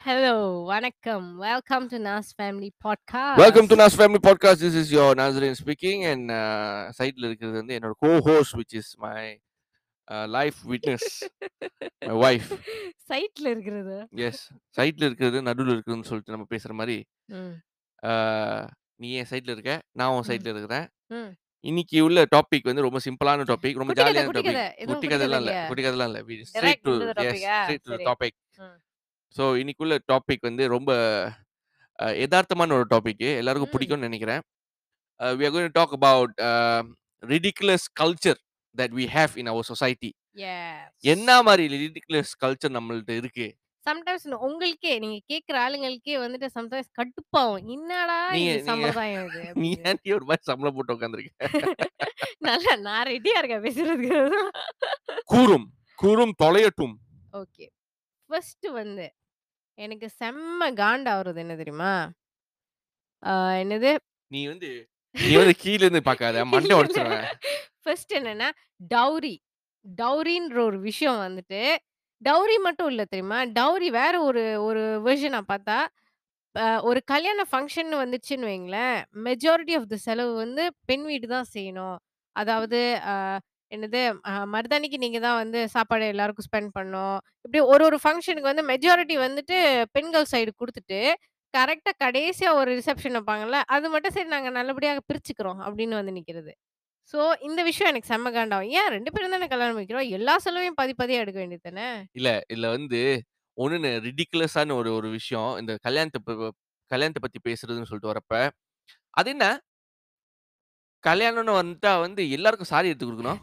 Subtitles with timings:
[0.00, 0.34] Hello,
[0.66, 1.28] வணக்கம்.
[1.88, 3.76] To Nas Family Welcome to Podcast.
[3.76, 4.58] Nas Family Podcast.
[4.58, 9.22] This is your Nazarene speaking and uh, சைட்ல இருக்கிறது வந்து என்னோட co-host which is my
[10.08, 11.04] uh, life witness,
[12.02, 12.50] my wife.
[13.10, 13.96] சைட்ல இருக்கிறது.
[14.14, 14.36] Yes.
[14.76, 16.98] சைட்ல இருக்கிறது நடுவுல இருக்குதுன்னு சொல்லிட்டு நம்ம பேசுற மாதிரி
[17.32, 17.54] ம்.
[18.02, 18.60] uh,
[18.96, 20.28] நீ என் சைட்ல இருக்க நான் உன் ம்.
[20.30, 21.32] சைட்ல இருக்கிறேன் ம்.
[21.64, 25.52] இன்னைக்கு உள்ள டாபிக் வந்து ரொம்ப சிம்பிளான டாபிக் ரொம்ப ஜாலியான டாபிக் குட்டி கதைலாம் கதை இல்ல?
[25.68, 26.20] குட்டி கதைலாம் இல்ல
[26.56, 26.94] Direct to?
[27.60, 27.96] Straight to.
[28.08, 28.36] Topic.
[29.34, 30.90] So இன்னைக்குள்ள டாபிக் வந்து ரொம்ப
[32.18, 33.72] யதார்த்தமான ஒரு டாபிக் எல்லாருக்கும்.
[33.74, 34.42] பிடிக்கும்னு நினைக்கிறேன்
[35.20, 36.84] we are going to talk about um,
[37.22, 38.36] ridiculous culture
[38.74, 40.78] that we have in our society Yes.
[41.06, 43.46] என்ன மாதிரி ridiculous culture நம்மள்ட்ட இருக்கு
[43.86, 47.64] Sometimes உங்களுக்கே நீங்க கேக்குற ஆளுங்களுக்கே வந்துட்டு சம்டைம்ஸ் கடுப்பாவும்.
[47.68, 49.82] என்னடா இது சம்பிரதாயம் இது நீ அப்படின்னு.
[49.90, 51.32] ஏன்டி ஒரு மாதிரி சம்பளம் போட்டு உட்காந்துருக்க
[52.46, 54.18] நல்லா நான் ரெடியா இருக்கேன் பேசுறதுக்கு.
[55.24, 55.66] கூறும்
[55.98, 56.96] கூறும் தொலையட்டும்
[57.34, 57.66] ஓகே.
[58.30, 59.06] ஃபர்ஸ்ட் வந்து
[59.78, 61.92] எனக்கு செம்ம காண்டாவுறது என்ன தெரியுமா?
[63.22, 63.92] ஆ என்னது?
[64.30, 64.70] நீ வந்து
[65.14, 66.78] நீ வந்து கீழ இருந்து பார்க்காத மண்டை இல்ல.
[66.80, 67.26] உடைச்சிருவேன்
[67.84, 68.48] ஃபர்ஸ்ட் என்னன்னா,
[68.90, 69.34] டவுரி.
[69.84, 71.60] டவுரின்ற ஒரு விஷயம் வந்துட்டு,
[72.24, 73.38] டவுரி மட்டும் இல்ல தெரியுமா?
[73.56, 75.76] டவுரி வேற ஒரு ஒரு வெர்ஷனா பார்த்தா,
[76.54, 81.98] அ ஒரு கல்யாண ஃபங்ஷன் வந்துச்சுன்னு வைங்களேன், மெஜாரிட்டி ஆஃப் த செலவு வந்து பெண் வீடு தான் செய்யணும்.
[82.36, 83.14] அதாவது அ
[83.72, 84.00] என்னது
[84.30, 87.16] அ மருதாணிக்கு நீங்க தான் வந்து சாப்பாடு எல்லாருக்கும் ஸ்பெண்ட் பண்ணணும்.
[87.44, 89.58] இப்படி ஒரு ஒரு ஃபங்ஷனுக்கு வந்து மெஜாரிட்டி வந்துட்டு
[89.96, 91.00] பெண்கள் சைடு குடுத்துட்டு,
[91.54, 96.52] கரெக்ட்டா கடைசியா ஒரு ரிசப்ஷன் வைப்பாங்கல்ல, அது மட்டும் சரி நாங்க நல்லபடியா பிரிச்சுக்கிறோம் அப்படின்னு வந்து நிக்கிறது.
[97.12, 98.70] ஸோ இந்த விஷயம் எனக்கு செம்ம காண்டாகும்.
[98.74, 100.08] ஏன் 2 பேரும் தானே கல்யாணம் பண்ணிக்கிறோம்.
[100.16, 101.88] எல்லா செலவையும் பாதி பாதியா எடுக்க வேண்டியது தானே?
[102.12, 103.00] இல்ல இதுல வந்து
[103.58, 106.52] ஒண்ணு ரிடிகுலஸான ஒரு ஒரு விஷயம் இந்த கல்யாணத்தை ப-
[106.90, 108.32] கல்யாணத்தை பத்தி பேசுறதுன்னு சொல்லிட்டு வரப்ப
[109.14, 109.44] அது என்ன
[111.04, 113.40] கல்யாணம்னு வந்துட்டா வந்து எல்லாருக்கும் சாரி எடுத்து கொடுக்கணும்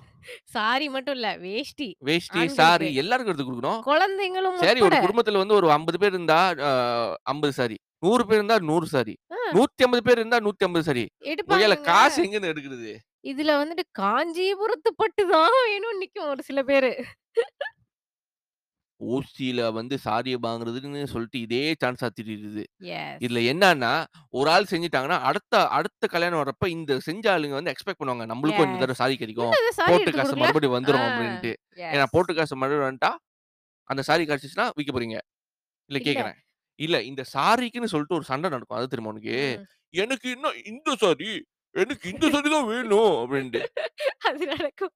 [0.51, 1.87] சாரி மட்டும் இல்ல, வேஷ்டி.
[2.01, 2.57] வேஷ்டி ஆண்களுக்கு.
[2.59, 4.97] சாரி எல்லாருக்கும் எடுத்து கொடுக்கணும் குழந்தைங்களும் சரி ஒரு.
[5.05, 6.39] குடும்பத்துல வந்து ஒரு 50 பேர் இருந்தா
[7.27, 9.39] ஐம்பது சாரி நூறு பேர் இருந்தா நூறு சாரி ஆ.
[9.55, 11.87] நூத்தி ஐம்பது பேர் இருந்தா நூத்தி ஐம்பது சாரி கொய்யால எடுப்பாங்கங்க.
[11.89, 12.91] காசு எங்க இருந்து எடுக்கிறது
[13.23, 16.91] இதுல வந்துட்டு காஞ்சிபுரத்து பட்டு தான் வேணும்னு நிக்கும் ஒரு சில பேரு.
[19.01, 22.63] ஓசியில வந்து சாரியை வாங்குறதுன்னு சொல்லிட்டு இதே சான்ஸ் திரியுது
[22.95, 23.15] எஸ்.
[23.23, 23.93] இதுல என்னன்னா
[24.33, 28.75] ஒரு ஆள் செஞ்சுட்டாங்கன்னா அடுத்த அடுத்த கல்யாணம் வரப்ப இந்த செஞ்ச ஆளுங்க வந்து எக்ஸ்பெக்ட் பண்ணுவாங்க நம்மளுக்கும் இந்த
[28.75, 28.83] எஸ்.
[28.83, 30.43] தடவை சாரி கிடைக்கும் என்னது சாரி போட்டு எடுத்து காசு குடுக்கல?
[30.43, 31.09] மறுபடியும் வந்துரும் ஆ.
[31.09, 31.53] அப்படின்ட்டு
[31.87, 32.13] ஏன்னா எஸ்.
[32.13, 33.11] போட்டு காசு மறுபடியும் வந்துட்டா
[33.89, 35.25] அந்த சாரி கிடைச்சிச்சுன்னா விற்க போறீங்க இல்ல
[35.91, 36.05] இல்ல.
[36.07, 36.37] கேக்குறேன்
[36.79, 39.65] இல்ல இந்த சாரிக்குன்னு சொல்லிட்டு ஒரு சண்டை நடக்கும் அது தெரியுமா உனக்கு ம்.
[39.93, 41.31] எனக்கு இன்னும் இந்த சாரி
[41.75, 43.61] எனக்கு இந்த தான் வேணும் அப்படின்ட்டு
[44.29, 44.93] அது நடக்கும்.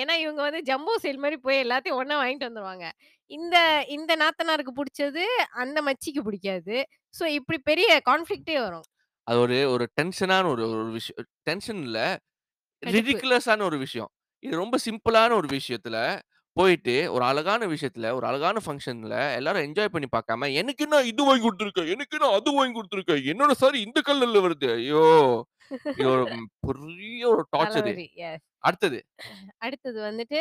[0.00, 2.86] ஏன்னா இவங்க வந்து ஜம்போ சேல் மாரி போய் எல்லாத்தையும் ஒண்ணா வாங்கிட்டு வந்துருவாங்க.
[3.30, 3.56] இந்த
[3.96, 5.24] இந்த நாத்தனாருக்கு புடிச்சது,
[5.62, 6.76] அந்த மச்சிக்கு பிடிக்காது.
[7.14, 8.86] ஸோ இப்படி பெரிய கான்ஃப்ளிக்ட்டே வரும்.
[9.26, 11.98] அது ஒரு ஒரு டென்ஷனான ஒரு ஒரு விஷயம் டென்ஷன் இல்ல
[12.82, 12.94] கடுப்பு.
[12.96, 14.10] ரிடிகுலஸான ஒரு விஷயம்
[14.42, 15.96] இது ரொம்ப சிம்பிளான ஒரு விஷயத்துல
[16.56, 21.44] போயிட்டு ஒரு அழகான விஷயத்துல ஒரு அழகான ஃபங்க்ஷன்ல எல்லாரும் என்ஜாய் பண்ணி பார்க்காம எனக்கு என்ன இது வாங்கி
[21.44, 25.02] கொடுத்துருக்க எனக்கு என்ன அது வாங்கி கொடுத்துருக்க என்னோட சாரி இந்த கலர்ல வருது ஐயோ
[25.96, 28.06] இது ஒரு ம், பெரிய ஒரு டார்ச்சர் தலைவலி.
[28.26, 28.44] எஸ்.
[28.62, 28.98] அடுத்தது
[29.62, 30.40] அடுத்தது வந்துட்டு,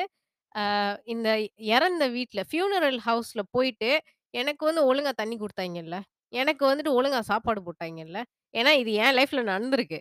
[0.55, 0.63] அ
[1.05, 1.29] இந்த
[1.71, 3.91] இறந்த வீட்ல ஃபியூனரல் ஹவுஸ்ல போயிட்டு,
[4.33, 5.97] எனக்கு வந்து ஒழுங்கா தண்ணி குடுத்தாய்ங்கல்ல.
[6.33, 8.19] எனக்கு வந்துட்டு ஒழுங்கா சாப்பாடு போட்டாய்ங்கல்ல.
[8.53, 9.99] ஏன்னா இது என் லைஃப்ல நடந்திருக்கு.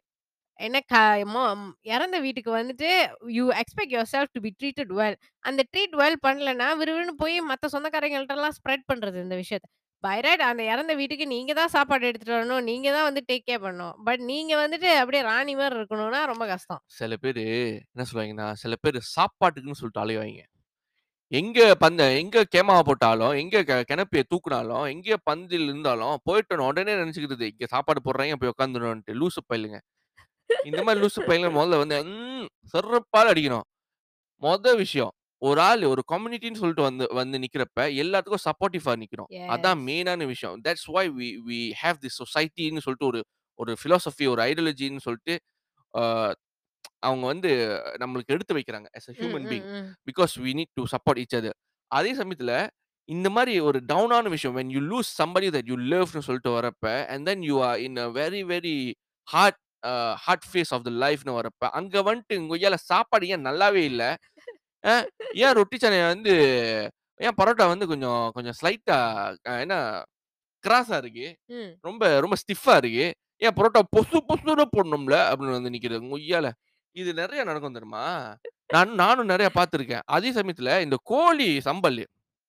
[0.60, 0.96] என்ன க
[1.30, 1.42] மொ
[1.90, 2.88] இறந்த வீட்டுக்கு வந்துட்டு
[3.32, 5.16] you expect yourself to be treated well.
[5.44, 9.66] அந்த ட்ரீட் வெல் பண்ணலன்னா, விறுவிறுன்னு போய் மத்த சொந்தக்காரங்கள்ட்டலாம் ஸ்ப்ரெட் பண்றது இந்த விஷயத்த.
[10.04, 12.64] பைராய்டு அந்த இறந்த வீட்டுக்கு நீங்க தான் சாப்பாடு எடுத்துட்டு வரணும்.
[12.64, 13.94] நீங்க தான் வந்து டேக் கேர் பண்ணணும்.
[14.04, 16.80] பட் நீங்க வந்துட்டு அப்படியே ராணி மாரி இருக்கணும்னா ரொம்ப கஷ்டம்.
[16.94, 17.44] சில பேரு
[17.84, 20.42] என்ன சொல்லுவாங்கன்னா சில பேர் சாப்பாட்டுக்குன்னு சொல்லிட்டு அலைவாங்க
[21.32, 27.46] எங்க பந்த எங்க கேமாவை போட்டாலும் எங்க க- கிணப்பிய தூக்குனாலும் எங்க பந்தில் இருந்தாலும் போயிட்டு உடனே நினைச்சுக்கிறது
[27.50, 29.78] இங்க சாப்பாடு போடுறாங்க போய் உட்காந்துடணும்ட்டு லூசு பயிலுங்க
[30.64, 32.46] இந்த மாதிரி லூசு பயிலுங்க முதல்ல வந்து ம்,
[33.24, 33.66] அடிக்கணும்
[34.42, 35.12] மொத விஷயம்
[35.44, 39.86] ஒரு ஆள் ஒரு கம்யூனிட்டின்னு சொல்லிட்டு வந்து வந்து நிக்கிறப்ப எல்லாத்துக்கும் சப்போர்ட்டிவா நிக்கணும் அதான் எஸ்.
[39.86, 40.60] மெயினான விஷயம்.
[40.64, 43.20] That's why we we have the சொசைட்டின்னு சொல்லிட்டு ஒரு
[43.54, 45.34] ஒரு philosophy ஒரு ஐடியாலஜின்னு சொல்லிட்டு
[46.98, 47.50] அவங்க வந்து
[47.98, 49.66] நம்மளுக்கு எடுத்து வைக்கிறாங்க as a ம், human hmm, being.
[49.70, 49.92] Hmm.
[50.08, 51.52] Because we need to support each other.
[51.90, 52.52] அதே சமயத்துல
[53.08, 57.28] இந்த மாதிரி ஒரு டவுனான விஷயம் when you lose somebody that you loveன்னு சொல்லிட்டு வரப்ப and
[57.28, 58.76] then you are in a very very
[59.28, 59.54] hard
[60.16, 64.16] hard face of the லைஃப்னு வரப்ப அங்க வந்துட்டு கொய்யால சாப்பாடு ஏன் நல்லாவே இல்லை?
[65.44, 66.34] ஏன் ரொட்டி சனையை வந்து
[67.26, 68.98] ஏன் பரோட்டா வந்து கொஞ்சம் கொஞ்சம் ஸ்லைட்டா
[69.62, 69.76] என்ன
[70.64, 71.26] கிராஸா இருக்கு.
[71.86, 73.06] ரொம்ப ரொம்ப ஸ்டிஃபா இருக்கு.
[73.44, 76.10] ஏன் பரோட்டா பொசு பொசுன்னு போடணும்ல அப்படின்னு வந்து நிக்கிறது.
[76.12, 76.50] கொய்யால
[76.96, 78.04] இது நிறைய நடக்கும் தெரியுமா?
[78.74, 80.04] நான் நானும் நிறைய பார்த்துருக்கேன்.
[80.16, 82.02] அதே சமயத்துல இந்த கோழி சம்பல்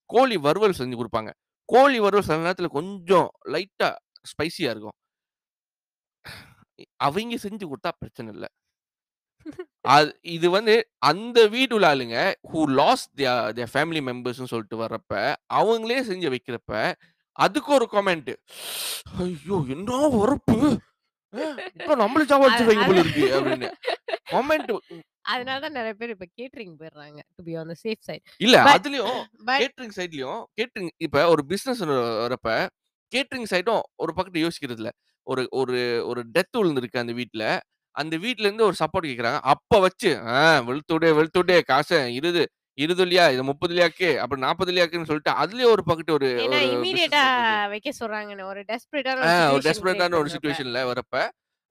[0.09, 1.31] கோழி வறுவல் செஞ்சு கொடுப்பாங்க.
[1.69, 3.89] கோழி வறுவல் சில நேரத்துல கொஞ்சம் லைட்டா
[4.31, 4.97] ஸ்பைசியா இருக்கும்.
[7.05, 8.49] அவங்க செஞ்சு கொடுத்தா பிரச்சனை இல்லை.
[10.31, 10.75] இது வந்து
[11.09, 12.17] அந்த வீட்டு உள்ள ஆளுங்க
[12.51, 15.13] ஹூ லாஸ்ட் தியர் ஃபேமிலி மெம்பர்ஸ்ன்னு சொல்லிட்டு வர்றப்ப,
[15.59, 16.71] அவங்களே செஞ்சு வைக்கிறப்ப,
[17.35, 18.31] அதுக்கு ஒரு காமெண்ட்.
[19.19, 19.57] "ஐயோ!
[19.69, 19.89] என்ன
[20.19, 20.57] உரப்பு!
[21.33, 21.43] அ
[21.77, 23.69] இப்ப நம்மள அது சாவடிச்சுருவாய்ங்க அது போல இருக்கு" அப்படின்னு.
[24.31, 24.71] காமெண்ட்
[25.27, 27.19] அதனால தான் நெறைய பேர் இப்ப கேட்டரிங் போயிடுறாங்க.
[27.37, 28.25] To be on the safe side.
[28.43, 29.19] இல்ல அதுலயும்
[29.55, 31.81] கேட்டரிங் சைட்லயும் கேட்டரிங் இப்ப ஒரு பிசினஸ்
[32.23, 32.49] வரப்ப,
[33.11, 34.91] கேட்டரிங் சைடும் ஒரு பக்கத்து யோசிக்கிறது இல்ல.
[35.27, 35.77] ஒரு ஒரு
[36.09, 37.43] ஒரு டெத் விழுந்திருக்கு அந்த வீட்ல.
[37.95, 39.39] அந்த வீட்ல இருந்து ஒரு சப்போர்ட் கேட்கறாங்க.
[39.45, 42.43] அப்ப வச்சு, "ஆ வெளுத்துடு, வெளுத்துடு காச இருது
[42.77, 43.75] இருதுல்லையா, இது 30
[44.17, 44.71] அப்புறம் 40
[45.05, 47.67] சொல்லிட்டு அதுலயே ஒரு பக்கெட் ஒரு பண்றது.
[47.69, 48.43] வைக்க சொல்றாங்கன்னு.
[48.43, 50.29] ஒரு டெஸ்பரேட்டான ஒரு.
[50.33, 51.15] சிச்சுவேஷன்ல வரப்ப,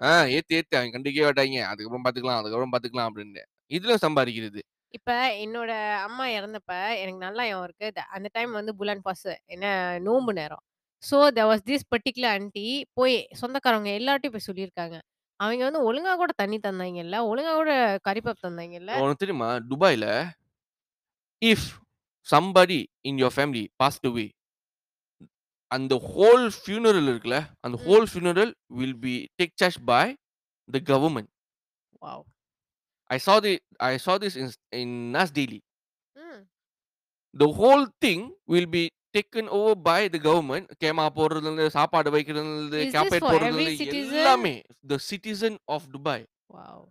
[0.01, 1.61] "ஆ ஏத்து ஏத்து அவன் கண்டுக்கவே மாட்டாய்ங்க.
[1.65, 3.43] அதுக்கப்புறம் பார்த்துக்கலாம், அதுக்கப்புறம் பார்த்துக்கலாம்" அப்படின்னு.
[3.71, 4.61] இதுல சம்பாரிக்கிறது.
[4.95, 5.71] இப்ப என்னோட
[6.01, 7.93] அம்மா இறந்தப்ப எனக்கு நல்லா ஞாபகம் இருக்கு.
[7.93, 9.67] த அந்த டைம் வந்து புல் அண்ட் பாஸ் என்ன
[10.01, 10.63] நோம்பு நேரம்.
[11.03, 14.97] So there was this particular aunty போய் சொந்தக்காரவங்க எல்லார்ட்டயும் போய் சொல்லியிருக்காங்க.
[15.41, 17.73] அவைங்க வந்து ஒழுங்கா கூட தண்ணி தந்தாய்ங்கல்ல, ஒழுங்கா கூட
[18.07, 18.93] கறி பப் தந்தாய்ங்கல்ல.
[18.97, 19.51] உனக்கு தெரியுமா?
[19.71, 20.07] துபாய்ல
[21.43, 21.69] if
[22.29, 22.79] somebody
[23.09, 24.27] in your family passed away
[25.71, 27.85] அந்த ஹோல் ஃப்யூனரல் இருக்குல்ல, அந்த ம்.
[27.85, 30.05] Whole funeral will be take charge by
[30.69, 31.31] the government.
[32.03, 32.25] Wow!
[33.11, 35.61] I saw the I saw this in in Nas Daily.
[36.17, 36.45] ம்.
[37.35, 38.83] The whole thing will be
[39.15, 40.67] taken over by the government.
[40.81, 43.95] கேமா போடுறதுலருந்து, சாப்பாடு வைக்கிறதுலருந்து, is this carpet for every போடுறதுலருந்து citizen?
[43.97, 44.55] எல்லாமே.
[44.85, 46.21] The citizen of Dubai.
[46.53, 46.85] Wow!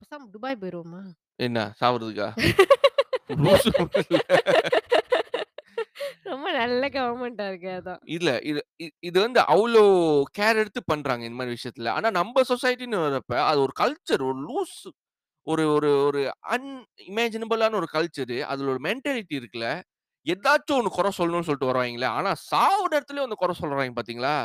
[0.00, 1.02] பேசாம Dubai போயிருவோமா?
[1.38, 2.28] என்ன சாவறதுக்கா?
[3.42, 3.70] லூசு.
[6.26, 8.02] ரொம்ப நல்ல கவர்மெண்ட்டா இருக்கே அதான்.
[8.10, 8.30] இல்ல.
[8.42, 9.82] இது இ இது வந்து அவ்ளோ
[10.38, 11.90] கேர் எடுத்து பண்றாங்க இந்த மாரி விஷயத்துல.
[11.96, 14.88] ஆனா நம்ப சொசைட்டின்னு வரப்ப, அது ஒரு கல்ச்சர், ஒரு லூசு
[15.46, 16.20] ஒரு ஒரு ஒரு
[16.54, 18.38] அன்இமேஜினபிளான ஒரு கல்ச்சரு.
[18.52, 19.68] அதுல ஒரு மென்டாலிட்டி இருக்குல்ல.
[20.26, 22.08] ஏதாச்சும் ஒண்ணு குறை சொல்லணும்னு சொல்லிட்டு வருவாய்ங்களே.
[22.18, 24.36] ஆனா சாவுற இடத்துலயும் வந்து குறை சொல்றாய்ங்க பார்த்தீங்களா?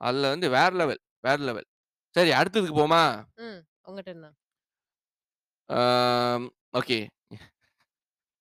[0.00, 1.68] அதுல வந்து வேற லெவல், வேற லெவல்.
[2.16, 3.02] சரி அடுத்ததுக்கு போமா?
[6.74, 6.98] ஓகே.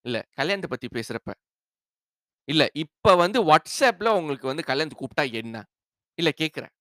[0.06, 1.31] இல்ல கல்யாணத்த பத்தி பேசுறப்ப.
[2.48, 5.56] இல்ல இப்ப வந்து WhatsAppல உங்களுக்கு வந்து கல்யாணத்துக்கு கூப்பிட்டா என்ன?
[6.18, 6.74] இல்ல கேட்கிறேன்.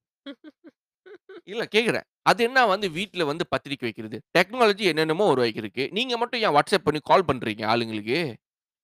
[1.53, 2.06] இல்ல கேட்கிறேன்.
[2.23, 4.19] அது என்ன வந்து வீட்ல வந்து பத்திரிக்கை வைக்கிறது.
[4.38, 5.85] டெக்னாலஜி என்னென்னமோ உருவாக்கியிருக்கு.
[5.93, 8.19] நீங்க மட்டும் ஏன் WhatsApp பண்ணி கால் பண்றீங்க ஆளுங்களுக்கு?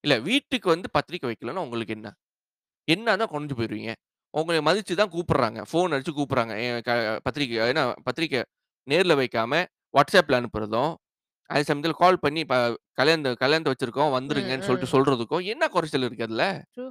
[0.05, 2.09] இல்ல வீட்டுக்கு வந்து பத்திரிக்கை வைக்கலன்னா உங்களுக்கு என்ன?
[2.89, 3.93] என்னான்னா கொறஞ்சு போயிருவீங்க.
[4.35, 5.61] உங்கள மதிச்சு தான் கூப்பிடுறாங்க.
[5.71, 6.55] ஃபோன் அடிச்சு கூப்பிடுறாங்க.
[6.65, 6.93] எ க
[7.27, 8.41] பத்திரிக்கை ஏன்னா பத்திரிக்கை
[8.87, 9.53] நேர்ல வைக்காம
[9.95, 10.93] WhatsAppல அனுப்புறதும்,
[11.51, 12.55] அதே சமயத்தில கால் பண்ணி ப
[12.99, 14.95] கல்யாணத்த கல்யாணத்த வச்சிருக்கோம் ம், வந்துருங்கன்னு சொல்லிட்டு ம்.
[14.95, 16.45] சொல்றதுக்கும் என்ன குறைச்சல் இருக்கு அதுல?
[16.75, 16.91] ட்ரூ.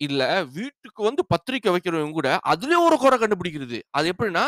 [0.00, 0.22] இல்ல
[0.54, 3.78] வீட்டுக்கு வந்து பத்திரிக்கை வைக்கிறவங்க கூட அதிலயும் ஒரு குறை கண்டுபிடிக்கிறது.
[3.92, 4.44] அது எப்படின்னா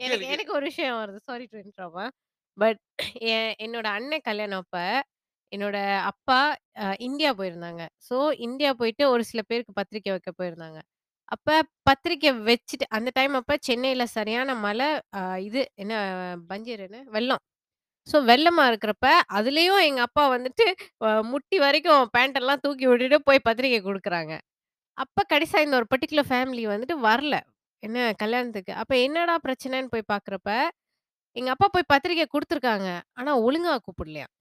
[0.00, 1.20] எனக்கு எனக்கு ஒரு விஷயம் வருது.
[1.22, 2.14] Sorry to interrupt.
[2.58, 2.80] பட்
[3.30, 4.76] என் என்னோட அண்ணன் கல்யாணம் அப்ப,
[5.52, 5.76] என்னோட
[6.10, 6.38] அப்பா
[6.82, 7.82] அ இந்தியா போயிருந்தாங்க.
[8.08, 8.16] ஸோ
[8.46, 10.78] இந்தியா போயிட்டு ஒரு சில பேருக்கு பத்திரிக்கை வைக்க போயிருந்தாங்க.
[11.28, 11.48] அப்ப
[11.88, 14.88] பத்திரிக்கை வச்சுட்டு அந்த டைம் அப்ப சென்னையில சரியான மழை.
[15.18, 15.94] அ இது என்ன
[16.50, 17.42] பஞ்சர் என்ன வெள்ளம்.
[18.08, 19.06] ஸோ வெள்ளமா இருக்கிறப்ப,
[19.36, 20.66] அதுலயும் எங்க அப்பா வந்துட்டு
[21.06, 24.34] அ முட்டி வரைக்கும் பேண்டெல்லாம் தூக்கி விட்டுட்டு போய் பத்திரிக்கை குடுக்குறாங்க.
[24.98, 27.36] அப்ப கடைசியா இந்த ஒரு பர்ட்டிகுலர் ஃபேமிலி வந்துட்டு வரல.
[27.82, 28.72] என்ன கல்யாணத்துக்கு.
[28.82, 30.50] அப்ப என்னடா பிரச்சனைன்னு போய் பார்க்குறப்ப,
[31.36, 32.88] எங்க அப்பா போய் பத்திரிக்கை குடுத்துருக்காங்க.
[33.18, 34.32] ஆனா ஒழுங்கா கூப்பிடலையாம்.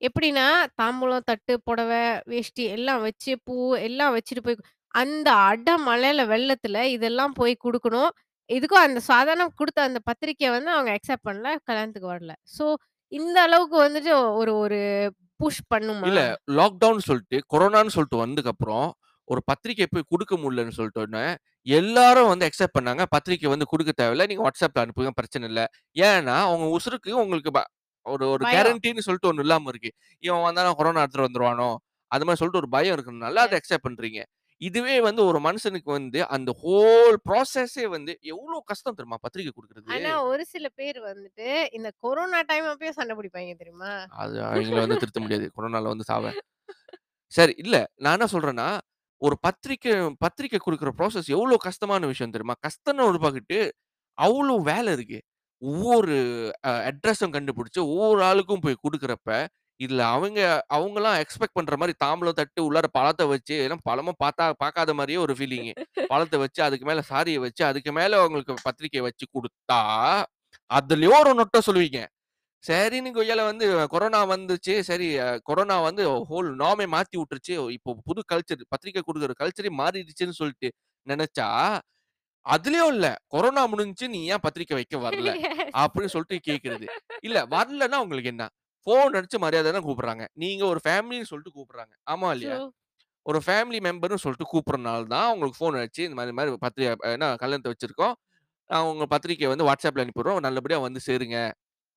[0.00, 4.60] எப்படின்னா, தாம்பூலம், தட்டு, புடவை, வேஷ்டி எல்லாம் வச்சு, பூ எல்லாம் வச்சுட்டு போய்
[4.94, 8.10] அந்த அட மழையில, வெள்ளத்துல இதெல்லாம் போய் குடுக்கணும்.
[8.50, 11.50] இதுக்கும் அந்த சாதாரண குடுத்த அந்த பத்திரிக்கைய வந்து அவங்க அக்செப்ட் பண்ணல.
[11.64, 12.32] கல்யாணத்துக்கு வரல.
[12.56, 12.64] ஸோ
[13.12, 14.80] இந்த அளவுக்கு வந்துட்டு ஒரு ஒரு
[15.40, 16.08] புஷ் பண்ணுமா?
[16.08, 16.20] இல்ல
[16.52, 18.86] லாக்டவுன் சொல்ட்டு, கொரோனான்னு சொல்ட்டு வந்ததுக்கப்புறம்,
[19.28, 21.24] ஒரு பத்திரிக்கை போய் குடுக்க முடியலன்னு சொல்ட்டோனே,
[21.66, 23.02] எல்லாரும் வந்து அக்செப்ட் பண்ணாங்க.
[23.10, 24.26] பத்திரிக்கை வந்து குடுக்க தேவையில்ல.
[24.26, 25.62] நீங்க WhatsAppல அனுப்புங்க பிரச்சனை இல்ல.
[26.02, 27.62] ஏன்னா, உங்க உசுருக்கு உங்களுக்கு ப
[28.06, 28.44] ஒரு ஒரு.
[28.48, 29.90] கேரண்டின்னு சொல்லிட்டு ஒண்ணு இல்லாம இருக்கு.
[30.22, 31.70] இவன் வந்தானா கொரோனா எடுத்துட்டு வந்துருவானோ?
[32.10, 33.60] அது மாரி சொல்லிட்டு ஒரு பயம் இருக்கிறதுனால அத எஸ்.
[33.60, 34.20] அக்செப்ட் பண்றீங்க.
[34.60, 39.18] இதுவே வந்து ஒரு மனுஷனுக்கு வந்து அந்த ஹோல் ப்ராசஸே வந்து எவ்ளோ கஷ்டம் தெரியுமா?
[39.24, 39.94] பத்திரிக்கை குடுக்குறது.
[39.94, 43.92] ஆனா ஒரு சில பேர் வந்துட்டு இந்த கொரோனா டைம் அப்பயும் சண்டை பிடிப்பாய்ங்க தெரியுமா?
[44.16, 45.46] அது அவைங்கள வந்து திருத்த முடியாது.
[45.56, 46.24] கொரோனால வந்து சாவ.
[47.32, 47.76] சரி, இல்ல.
[48.00, 48.68] நான் என்ன சொல்றேன்னா,
[49.22, 52.56] ஒரு பத்திரிக்கை பத்திரிக்கை குடுக்குற ப்ராசஸ் எவ்ளோ கஷ்டமான விஷயம் தெரியுமா?
[52.66, 53.58] கஷ்டம்னு ஒரு பக்கெட்டு,
[54.18, 55.20] அவ்ளோ வேலை இருக்கு.
[55.62, 56.16] ஒவ்வொரு
[56.84, 59.30] அட்ரஸும் கண்டுபிடிச்சு, ஒவ்வொரு ஆளுக்கும் போய் குடுக்குறப்ப,
[59.80, 60.40] இதுல அவங்க
[60.76, 65.34] அவங்கலாம் எக்ஸ்பெக்ட் பண்ற மாரி தாம்பூலம் தட்டு, உள்ளார பழத்த வச்சு, எல்லாம் பழமும் பாத்தா பாக்காத மாரியே ஒரு
[65.38, 65.72] ஃபீலிங்கு.
[66.12, 69.80] பழத்த வச்சு, அதுக்கு மேல சாரிய வச்சு, அதுக்கு மேல அவங்களுக்கு பத்திரிக்கை வச்சு குடுத்தா,
[70.70, 72.00] அதுலயும் ஒரு நொட்ட சொல்லுவீங்க.
[72.64, 74.74] சரின்னு கொய்யால வந்து கொரோனா வந்துச்சு.
[74.88, 75.08] சரி
[75.48, 77.54] கொரோனா வந்து ஹோல் நார்மே மாத்தி விட்டுருச்சு.
[77.76, 80.68] இப்போ புது கல்ச்சர் பத்திரிக்கை குடுக்குற கல்ச்சரே மாறிடுச்சுன்னு சொல்ட்டு
[81.06, 81.48] நெனச்சா,
[82.46, 83.06] அதுலயும் இல்ல.
[83.28, 84.06] கொரோனா முடிஞ்சுச்சு.
[84.12, 85.30] நீ ஏன் பத்திரிக்கை வைக்க வரல?
[85.74, 86.86] அப்படின்னு சொல்லிட்டு கேட்கிறது.
[87.22, 88.44] இல்ல வரலன்னா உங்களுக்கு என்ன?
[88.86, 90.24] ஃபோன் அடிச்சு மரியாதை தான் கூப்பிடுறாங்க.
[90.36, 91.92] நீங்க ஒரு ஃபேமிலின்னு சொல்லிட்டு கூப்பிடுறாங்க.
[92.12, 92.58] ஆமா இல்லையா?
[93.26, 97.72] ஒரு ஃபேமிலி மெம்பர்ன்னு சொல்லிட்டு கூப்பிடுறனால தான் உங்களுக்கு ஃபோன் அடிச்சு, இந்த மாரி மாரி பத்திரிக்கை என்ன கல்யாணத்த
[97.74, 98.14] வச்சிருக்கோம்.
[98.70, 100.40] அ உங்க பத்திரிக்கைய வந்து WhatsAppல அனுப்பிடுறோம்.
[100.46, 101.38] நல்லபடியா வந்து சேருங்க.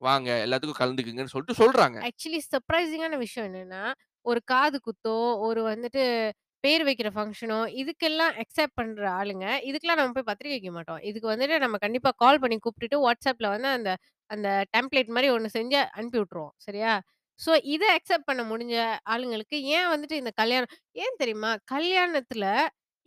[0.02, 2.00] வாங்க எல்லாத்துக்கும் கலந்துக்குங்கன்னு சொல்லிட்டு சொல்றாங்க.
[2.06, 3.84] ஆக்சுவலி சர்ப்ரைசிங்கான விஷயம் என்னன்னா,
[4.26, 5.16] ஒரு காது குத்தோ,
[5.48, 6.04] ஒரு வந்துட்டு
[6.64, 11.02] பேர் வைக்கிற ஃபங்ஷனோ, இதுக்கெல்லாம் அக்செப்ட் பண்ற ஆளுங்க, இதுக்கெல்லாம் நம்ம போய் பத்திரிக்கை வைக்க மாட்டோம்.
[11.10, 13.92] இதுக்கு வந்துட்டு நம்ம கண்டிப்பா கால் பண்ணி கூப்பிட்டுட்டு WhatsAppல வந்து அந்த
[14.30, 16.54] அந்த டெம்ப்ளேட் மாரி ஒண்ணு செஞ்சு அனுப்பி விட்டுருவோம்.
[16.66, 16.94] சரியா?
[17.40, 18.76] ஸோ இத அக்செப்ட் பண்ண முடிஞ்ச
[19.12, 21.52] ஆளுங்களுக்கு ஏன் வந்துட்டு இந்த கல்யாணம் ஏன் தெரியுமா?
[21.74, 22.46] கல்யாணத்துல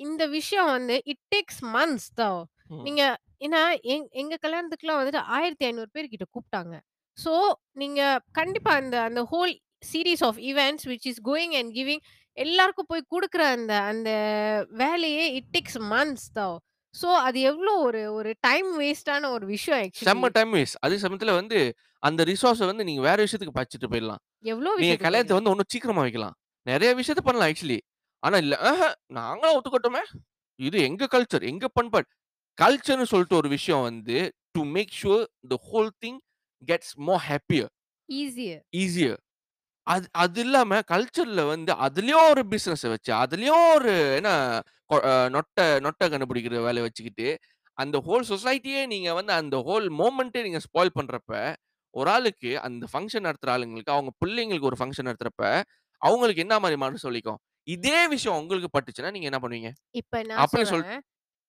[0.00, 2.30] இந்த விஷயம் வந்து இட் டேக்ஸ் மந்த்ஸ் தோ
[2.70, 2.82] ம்.
[2.86, 3.02] நீங்க
[3.40, 3.60] ஏன்னா
[3.92, 6.74] எங் எங்க கல்யாணத்துக்குலாம் வந்துட்டு 1500 பேர் கிட்ட கூப்பிட்டாங்க.
[7.18, 7.32] ஸோ
[7.74, 8.00] நீங்க
[8.32, 9.52] கண்டிப்பா அந்த அந்த whole
[9.90, 12.02] series of events which is going and giving
[12.36, 14.10] எல்லாருக்கும் போய் குடுக்குற அந்த அந்த
[14.82, 16.56] வேலையே இட் டேக்ஸ் மந்த்ஸ் தான்.
[16.94, 20.08] ஸோ அது எவ்ளோ ஒரு ஒரு டைம் வேஸ்ட்டான ஒரு விஷயம் ஆக்சுவலி.
[20.08, 20.78] செம்ம டைம் வேஸ்ட்.
[20.84, 21.58] அதே சமயத்துல வந்து
[22.02, 24.22] அந்த ரிசோர்ஸ வந்து நீங்க வேற விஷயத்துக்கு பாய்ச்சிட்டு போயிடலாம்.
[24.46, 25.40] எவ்ளோ நீங்க விஷயத்துக்கு கல்யாணத்த போயிடலாம்.
[25.40, 26.36] வந்து இன்னும் சீக்கிரமா வைக்கலாம்.
[26.66, 27.78] நெறைய விஷயத்த பண்ணலாம் ஆக்சுவலி.
[28.22, 28.82] ஆனா இல்ல ஆஹ
[29.18, 30.02] நாங்களும் ஒத்துக்கட்டுமே.
[30.60, 32.08] இது எங்க கல்ச்சர், எங்க பண்பாடு.
[32.58, 34.16] கல்ச்சர்ன்னு சொல்லிட்டு ஒரு விஷயம் வந்து
[34.54, 36.18] to make sure the whole thing
[36.62, 37.70] gets more happier,
[38.08, 38.62] easier.
[38.76, 39.20] Easier.
[39.86, 44.30] அது அது இல்லாம கல்ச்சர்ல வந்து அதிலயும் ஒரு பிசினஸ வச்சு, அதிலயும் ஒரு என்ன
[44.90, 44.96] கொ
[45.34, 47.28] நொட்ட நொட்ட கண்டுபிடிக்கிற வேலைய வச்சுக்கிட்டு,
[47.78, 51.32] அந்த ஹோல் சொசைட்டியே நீங்க வந்து அந்த ஹோல் மொமெண்ட்டே நீங்க ஸ்பாயில் பண்றப்ப,
[51.94, 55.44] ஒரு ஆளுக்கு அந்த ஃபங்ஷன் நடத்துற ஆளுங்களுக்கு, அவங்க பிள்ளைங்களுக்கு ஒரு ஃபங்ஷன் நடத்துறப்ப,
[56.02, 57.40] அவங்களுக்கு என்ன மாரி மனசு வலிக்கும்?
[57.68, 59.72] இதே விஷயம் உங்களுக்கு பட்டுச்சுன்னா, நீங்க என்ன பண்ணுவீங்க?
[59.94, 61.00] இப்ப நான் அப்படி சொல் சொல்றேன்.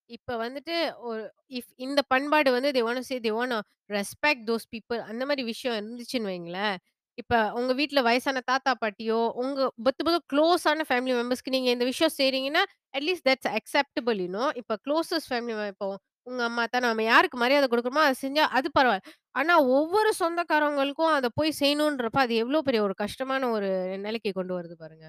[0.10, 0.76] இப்ப வந்துட்டு
[1.08, 5.00] ஒரு இஃப் இந்த பண்பாடு வந்து they want to say they want to respect those people
[5.12, 6.78] அந்த மாரி விஷயம் இருந்துச்சுன்னு வைங்களேன்.
[7.18, 12.14] இப்ப உங்க வீட்ல வயசான தாத்தா, பாட்டியோ, உங்க பத்து பத்து க்ளோஸான ஃபேமிலி மெம்பர்ஸ்க்கு நீங்க இந்த விஷயம்
[12.18, 14.46] செய்றீங்கன்னா, at least that's acceptable you know.
[14.62, 15.88] இப்ப க்ளோசஸ்ட் ஃபேமிலி இப்போ
[16.28, 19.04] உங்க அம்மா, அத்தா நம்ம யாருக்கு மரியாதை குடுக்குறோமோ, அத செஞ்சா அது பரவால்ல.
[19.36, 23.70] ஆனா ஒவ்வொரு சொந்தக்காரவங்களுக்கும் அத போய் செய்யணுன்றப்ப, அது எவ்ளோ பெரிய ஒரு கஷ்டமான ஒரு
[24.06, 25.08] நிலைக்கு கொண்டு வருது பாருங்க.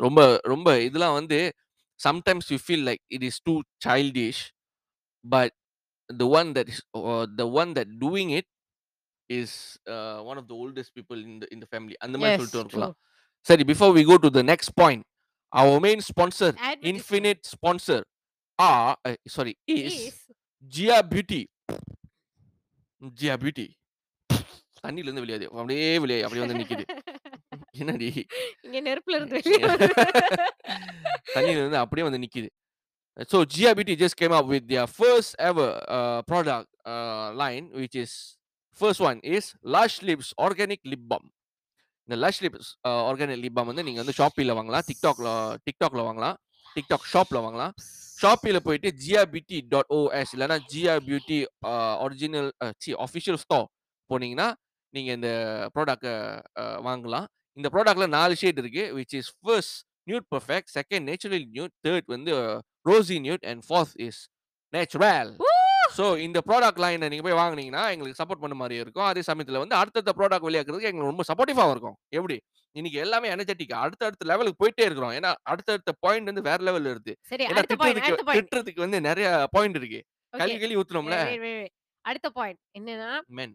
[0.00, 1.38] ரொம்ப ரொம்ப இதெல்லாம் வந்து
[2.00, 3.54] sometimes you feel like it is too
[3.86, 4.42] childish.
[5.24, 5.54] But
[6.10, 7.00] the one that is the
[7.40, 8.50] the one that doing it
[9.39, 9.57] Is
[9.95, 9.97] a
[10.29, 11.95] one of the oldest people in the in the family.
[12.05, 12.65] அந்த மாரி S சொல்லிட்டு true.
[12.65, 12.95] இருக்கலாம்.
[13.49, 15.05] சரி before we go to the next point.
[15.61, 18.03] Our main sponsor, advertisement infinite sponsor
[18.59, 20.21] or a sorry is is
[20.75, 21.41] Jiya beauty.
[23.21, 23.67] Jiya beauty.
[24.83, 25.45] தண்ணீலருந்து வெளியாது.
[25.51, 26.85] அப்படியே வெளிய அப்படியே வந்து நிக்குது.
[27.81, 28.09] என்னடி?
[28.65, 29.87] இங்க நெருப்புல இருந்து வெளிய வருது.
[31.35, 32.49] தண்ணீல இருந்து அப்படியே வந்து நிக்குது.
[33.31, 37.95] So Gia Beauty just came up with their first ever uh, product uh, line, which
[38.01, 38.11] is
[38.80, 41.26] first one is lush lips organic lip balm
[42.08, 42.70] இந்த lush lips
[43.02, 45.28] organic lip balm வந்து நீங்கள் வந்து ஷாப்பியில் வாங்கலாம் டிக்டாக்ல
[45.66, 46.36] டிக்டாக்ல வாங்கலாம்
[46.76, 47.72] டிக்டாக் ஷாப்பில் வாங்கலாம்
[48.18, 51.38] ஷாப்பியில் போயிட்டு ஜியா பியூட்டி டாட் ஓஎஸ் இல்லைனா Gia beauty
[52.04, 52.50] original
[52.84, 53.66] C official store
[54.10, 54.48] போனீங்கன்னா
[54.94, 55.30] நீங்கள் இந்த
[55.74, 56.14] ப்ராடக்டை
[56.86, 62.08] வாங்கலாம் இந்த ப்ராடக்ட்டில் நாலு ஷேட் இருக்குது which is first nude perfect second natural nude third
[62.08, 62.32] வந்து
[62.86, 64.20] rosy nude and fourth is
[64.72, 65.30] natural
[65.96, 69.06] so இந்த ப்ராடக்ட் லைன நீங்க போய் வாங்குனீங்கன்னா, எங்களுக்கு சப்போர்ட் பண்ண மாரி இருக்கும்.
[69.10, 71.96] அதே சமயத்துல வந்து அடுத்தடுத்த ப்ராடக்ட் வெளியாக்குறதுக்கு எங்களுக்கு ரொம்ப சப்போர்ட்டிவாவும் இருக்கும்.
[72.18, 72.36] எப்படி?
[72.76, 75.14] இன்னைக்கு எல்லாமே எனர்ஜெட்டிக்கா அடுத்த அடுத்த லெவலுக்கு போயிட்டே இருக்கிறோம்.
[75.18, 77.14] ஏன்னா அடுத்தடுத்த பாயிண்ட் வந்து வேற லெவல்ல இருக்கு.
[77.30, 78.36] சரி ஏன்னா திட்டுறதுக்கு.
[78.38, 80.00] திட்டுறதுக்கு வந்து நெறைய பாயிண்ட் இருக்கு.
[80.34, 80.62] Wait
[81.30, 81.72] wait wait.
[82.04, 83.54] அடுத்த பாயிண்ட் என்னன்னா, மென்.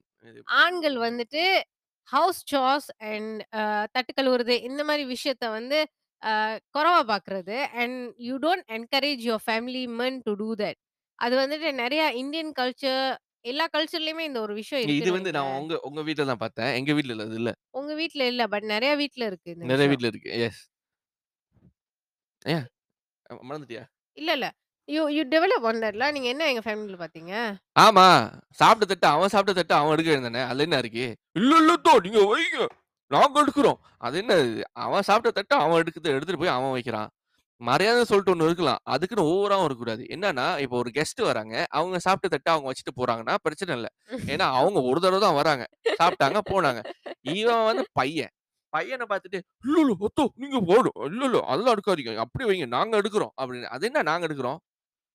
[0.64, 1.44] ஆண்கள் வந்துட்டு
[2.10, 3.40] ஹவுஸ் சார்ஸ் அண்ட்
[3.96, 5.78] தட்டு கழுவுறது இந்த மாரி விஷயத்த வந்து
[6.76, 10.80] கொறவா பார்க்குறது and you don't encourage your family men to do that.
[11.20, 13.04] அது வந்துட்டு நெறைய இந்தியன் கல்ச்சர்
[13.46, 15.52] எல்லா கல்ச்சர்லயுமே இந்த ஒரு விஷயம் இது இருக்குன்னு வந்து நான்.
[15.56, 16.72] உங்க உங்க வீட்ல தான் பார்த்தேன்.
[16.80, 17.52] எங்க வீட்ல இல்ல அது இல்ல.
[17.74, 18.44] உங்க வீட்ல இல்ல.
[18.48, 19.92] பட் நெறைய வீட்ல இருக்கு இந்த நெறைய விஷயம்.
[19.94, 20.32] வீட்ல இருக்கு.
[20.42, 20.62] எஸ்.
[22.46, 22.66] ஏன்?
[23.46, 23.84] மறந்துட்டியா?
[24.18, 24.48] இல்ல இல்ல.
[24.88, 25.54] யூ யூ டெவலப்
[25.84, 26.08] தட்ல.
[26.16, 27.34] நீங்க என்ன எங்க ஃபேமிலில பார்த்தீங்க?
[27.78, 28.06] ஆமா.
[28.54, 30.44] சாப்பிட்ட தட்ட அவன் சாப்பிட்ட தட்ட அவன் எடுக்க வேண்டியது தானே.
[30.50, 31.06] அதுல என்ன இருக்கு?
[31.36, 32.60] இல்ல இல்ல அத்தா நீங்க வைங்க.
[33.12, 33.80] நாங்க எடுக்குறோம்.
[34.00, 34.34] அது என்ன?
[34.84, 37.10] அவன் சாப்பிட்ட தட்ட அவன் எடுக்குது எடுத்துட்டு போய் அவன் வைக்கிறான்.
[37.62, 38.78] மரியாதை சொல்லிட்டு ஒன்று இருக்கலாம்.
[38.84, 40.04] அதுக்குன்னு ஓவராகவும் இருக்கக்கூடாது.
[40.10, 41.66] என்னன்னா, இப்போ ஒரு கெஸ்ட் வராங்க.
[41.70, 43.90] அவங்க சாப்பிட்டு தட்ட அவங்க வச்சுட்டு போறாங்கன்னா பிரச்சனை இல்லை
[44.36, 45.66] ஏன்னா அவங்க ஒரு தடவை தான் வராங்க.
[46.04, 46.82] சாப்பிட்டாங்க, போனாங்க.
[47.22, 48.30] இவன் வந்து பையன்.
[48.70, 49.94] பையனை பார்த்துட்டு, "இல்ல இல்ல
[50.36, 52.16] நீங்க போடும் இல்ல இல்ல அதெல்லாம் எடுக்காதீங்க.
[52.16, 52.68] அப்படி வைங்க.
[52.68, 53.64] நாங்க எடுக்கிறோம் அப்படின்னு.
[53.64, 54.58] அது என்ன நாங்க எடுக்கிறோம்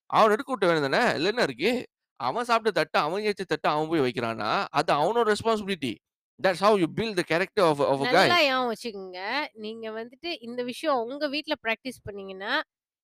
[0.07, 1.15] அவன் எடுக்க விட்ட வேணும் தானே.
[1.15, 1.87] இல்ல என்ன இருக்கு?
[2.21, 5.95] அவன் சாப்பிட்டு தட்ட, அவன் வச்ச தட்ட அவன் போய் வைக்கிறான்னா, அது அவனோட responsibility.
[6.43, 8.29] That's how you build the character of of guy.
[8.29, 9.21] நல்லா ஞாபகம் வச்சுக்கங்க.
[9.65, 12.53] நீங்க வந்துட்டு இந்த விஷயம் உங்க வீட்ல பிராக்டிஸ் பண்ணீங்கன்னா,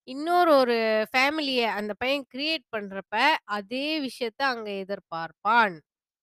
[0.09, 0.77] இன்னொரு ஒரு
[1.13, 3.15] ஃபேமிலிய அந்த பையன் கிரியேட் பண்றப்ப,
[3.59, 5.77] அதே விஷயத்த அங்க எதிர்பார்ப்பான்.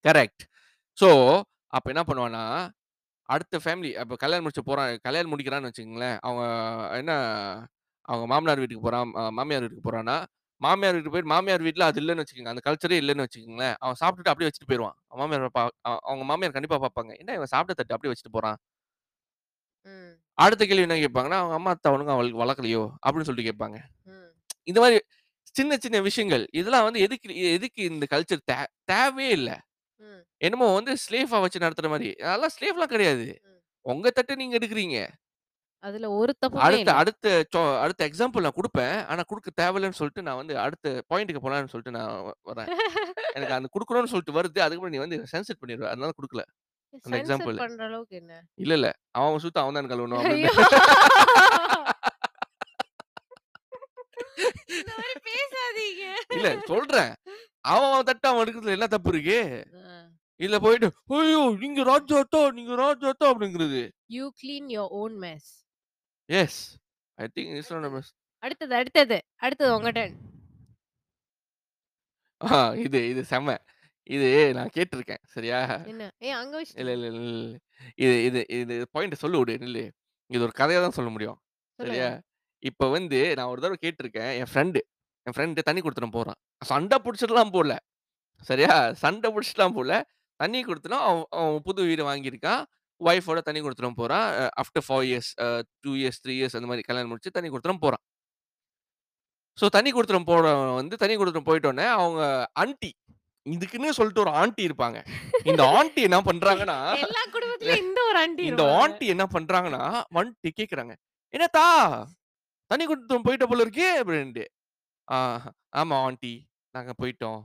[0.06, 0.44] கரெக்ட்.
[0.98, 1.10] ஸோ,
[1.68, 2.44] அப்ப என்ன பண்ணுவான்னா,
[3.30, 6.18] அடுத்த ஃபேமிலி அப்ப கல்யாணம் முடிச்சு போறான் கல்யாணம் முடிக்கிறான்னு வச்சுக்கங்களேன்.
[6.22, 6.44] அவங்க
[6.98, 7.14] என்ன
[8.06, 10.18] அவங்க மாமனார் வீட்டுக்கு போறான், மாமியார் வீட்டுக்கு போறான்னா,
[10.64, 12.52] மாமியார் வீட்டுக்கு போயிட்டு மாமியார் வீட்ல அது இல்லன்னு வச்சுக்கங்க.
[12.54, 13.76] அந்த கல்ச்சரே இல்லன்னு வச்சுக்கங்களேன்.
[13.80, 14.98] அவன் சாப்பிட்டுட்டு அப்படியே வச்சுட்டு போயிருவான்.
[15.14, 15.64] மாமியார் பா
[16.04, 17.14] அவங்க மாமியார் கண்டிப்பா பார்ப்பாங்க.
[17.18, 18.60] என்ன இவன் சாப்பிட்ட தட்ட அப்படியே வச்சுட்டு போறான்.
[19.88, 20.14] ம்.
[20.38, 22.84] அடுத்த கேள்வி என்ன கேட்பாங்கன்னா, அவங்க அம்மா, அத்தா ஒழுங்கா வள வளர்க்கலையோ?
[23.04, 23.78] அப்படின்னு சொல்லிட்டு கேட்பாங்க.
[24.64, 24.98] இந்த மாரி
[25.52, 26.44] சின்ன சின்ன விஷயங்கள்.
[26.52, 29.52] இதெல்லாம் வந்து எதுக்கு எதுக்கு இந்த கல்ச்சர் தே தேவையே இல்ல.
[30.42, 32.10] என்னமோ வந்து ஸ்லேவா வச்சு நடத்துற மாரி.
[32.24, 33.28] அதெல்லாம் ஸ்லேவ்லாம் கிடையாது.
[33.86, 34.98] உங்க தட்ட நீங்க எடுக்குறீங்க.
[35.84, 36.98] அதுல ஒரு தப்புமே அடுத்த இல்ல.
[37.02, 38.96] அடுத்த சோ அடுத்த எக்ஸாம்பிள் நான் குடுப்பேன்.
[39.10, 42.70] ஆனா குடுக்க தேவையில்லன்னு சொல்லிட்டு நான் வந்து அடுத்த பாயிண்ட்க்கு போலான்னு சொல்லிட்டு நான் வ வரேன்.
[43.32, 44.60] எனக்கு அந்த குடுக்கணும்னு சொல்லிட்டு வருது.
[44.66, 45.88] அதுக்கப்புறம் நீ வந்து சென்சர் பண்ணிருவ.
[45.92, 46.44] அதனால குடுக்கல.
[46.98, 47.58] அந்த சென்சார் எக்ஸாம்பிள்.
[47.60, 48.34] பண்ற அளவுக்கு என்ன?
[48.60, 48.90] இல்ல, இல்ல.
[49.16, 50.52] அவன் அவன் சுத்த அவன் தான் கழுவணும் அப்படின்னு.
[50.52, 50.52] ஐயோ!
[54.76, 56.04] இந்த மாரி பேசாதீங்க.
[56.34, 57.12] இல்ல சொல்றேன்.
[57.66, 59.40] அவன் அவன் தட்ட அவன் எடுக்கிறதுல என்ன தப்பு இருக்கு?
[59.82, 59.94] ஆ.
[60.40, 60.88] இதுல போயிட்டு,
[61.18, 61.42] "ஐயோ!
[61.62, 63.82] நீங்க ராஜாத்தா, நீங்க ராஜாத்தா" அப்படிங்கிறது.
[64.12, 65.50] You clean your own mess.
[66.30, 66.78] Yes.
[67.16, 68.04] I think one
[68.44, 68.76] அடுத்தது.
[68.76, 69.76] அடுத்தது, அடுத்தது.
[69.76, 70.16] உங்க டர்ன்.
[72.42, 73.58] ஆ இது இது செம்ம.
[74.04, 75.22] இது நான் கேட்டுருக்கேன்.
[75.26, 75.76] சரியா?
[75.84, 76.12] என்ன?
[76.20, 76.94] ஏய் அங்க இல்ல, வச்சுட்டீங்க.
[76.94, 77.58] இல்ல, இல்ல, இல்ல.
[77.96, 79.90] இது இது இது பாயிண்ட்ட சொல்ல விடு நில்லு.
[80.28, 81.40] இது ஒரு கதையா தான் சொல்ல முடியும்.
[81.76, 82.04] சொல்லுங்க.
[82.04, 82.22] சரியா?
[82.60, 84.38] இப்ப வந்து நான் ஒரு தடவ கேட்டுருக்கேன்.
[84.38, 84.80] என் ஃப்ரெண்ட்
[85.22, 86.40] என் ஃப்ரெண்ட் தண்ணி குடுத்துட்டு போறான்.
[86.66, 87.78] சண்ட புடிச்சுட்டுலாம் போல.
[88.42, 88.94] சரியா?
[88.94, 90.10] சண்ட புடிச்சுட்டுலாம் போல.
[90.36, 91.06] தண்ணி குடுத்துட்டோம்.
[91.10, 92.64] அவன் அவன் புது வீடு வாங்கியிருக்கான்.
[93.02, 94.28] ஒய்ஃபோட தண்ணி குடுத்துட்டு போறான்.
[94.38, 95.32] அ ஆஃப்டர் 4 இயர்ஸ்
[95.78, 98.04] 2 இயர்ஸ், 3 இயர்ஸ் அந்த மாரி கல்யாணம் முடிச்சு தண்ணி குடுத்துட்டு போறான்.
[99.58, 102.22] ஸோ தண்ணி குடுத்துட்டு போறவன் வந்து தண்ணி குடுத்துட்டு போயிட்டோனே, அவங்க
[102.56, 102.92] ஆன்டி
[103.46, 105.00] இதுக்குன்னே சொல்லிட்டு ஒரு ஆன்டி இருப்பாங்க.
[105.46, 106.78] இந்த ஆன்டி என்ன பண்றாங்கன்னா,
[107.80, 108.64] இந்த ஒரு ஆண்டி இந்த.
[108.82, 109.82] ஆன்டி என்ன பண்றாங்கன்னா,
[110.14, 110.94] வந்துட்டு கேட்குறாங்க.
[111.34, 111.66] "என்னத்தா
[112.72, 114.46] தண்ணி குடுத்துட்டு போயிட்ட போல இருக்கே" அப்படின்ட்டு.
[115.08, 115.18] "ஆ
[115.78, 116.34] ஆமா ஆன்டி.
[116.76, 117.42] நாங்க போயிட்டோம்.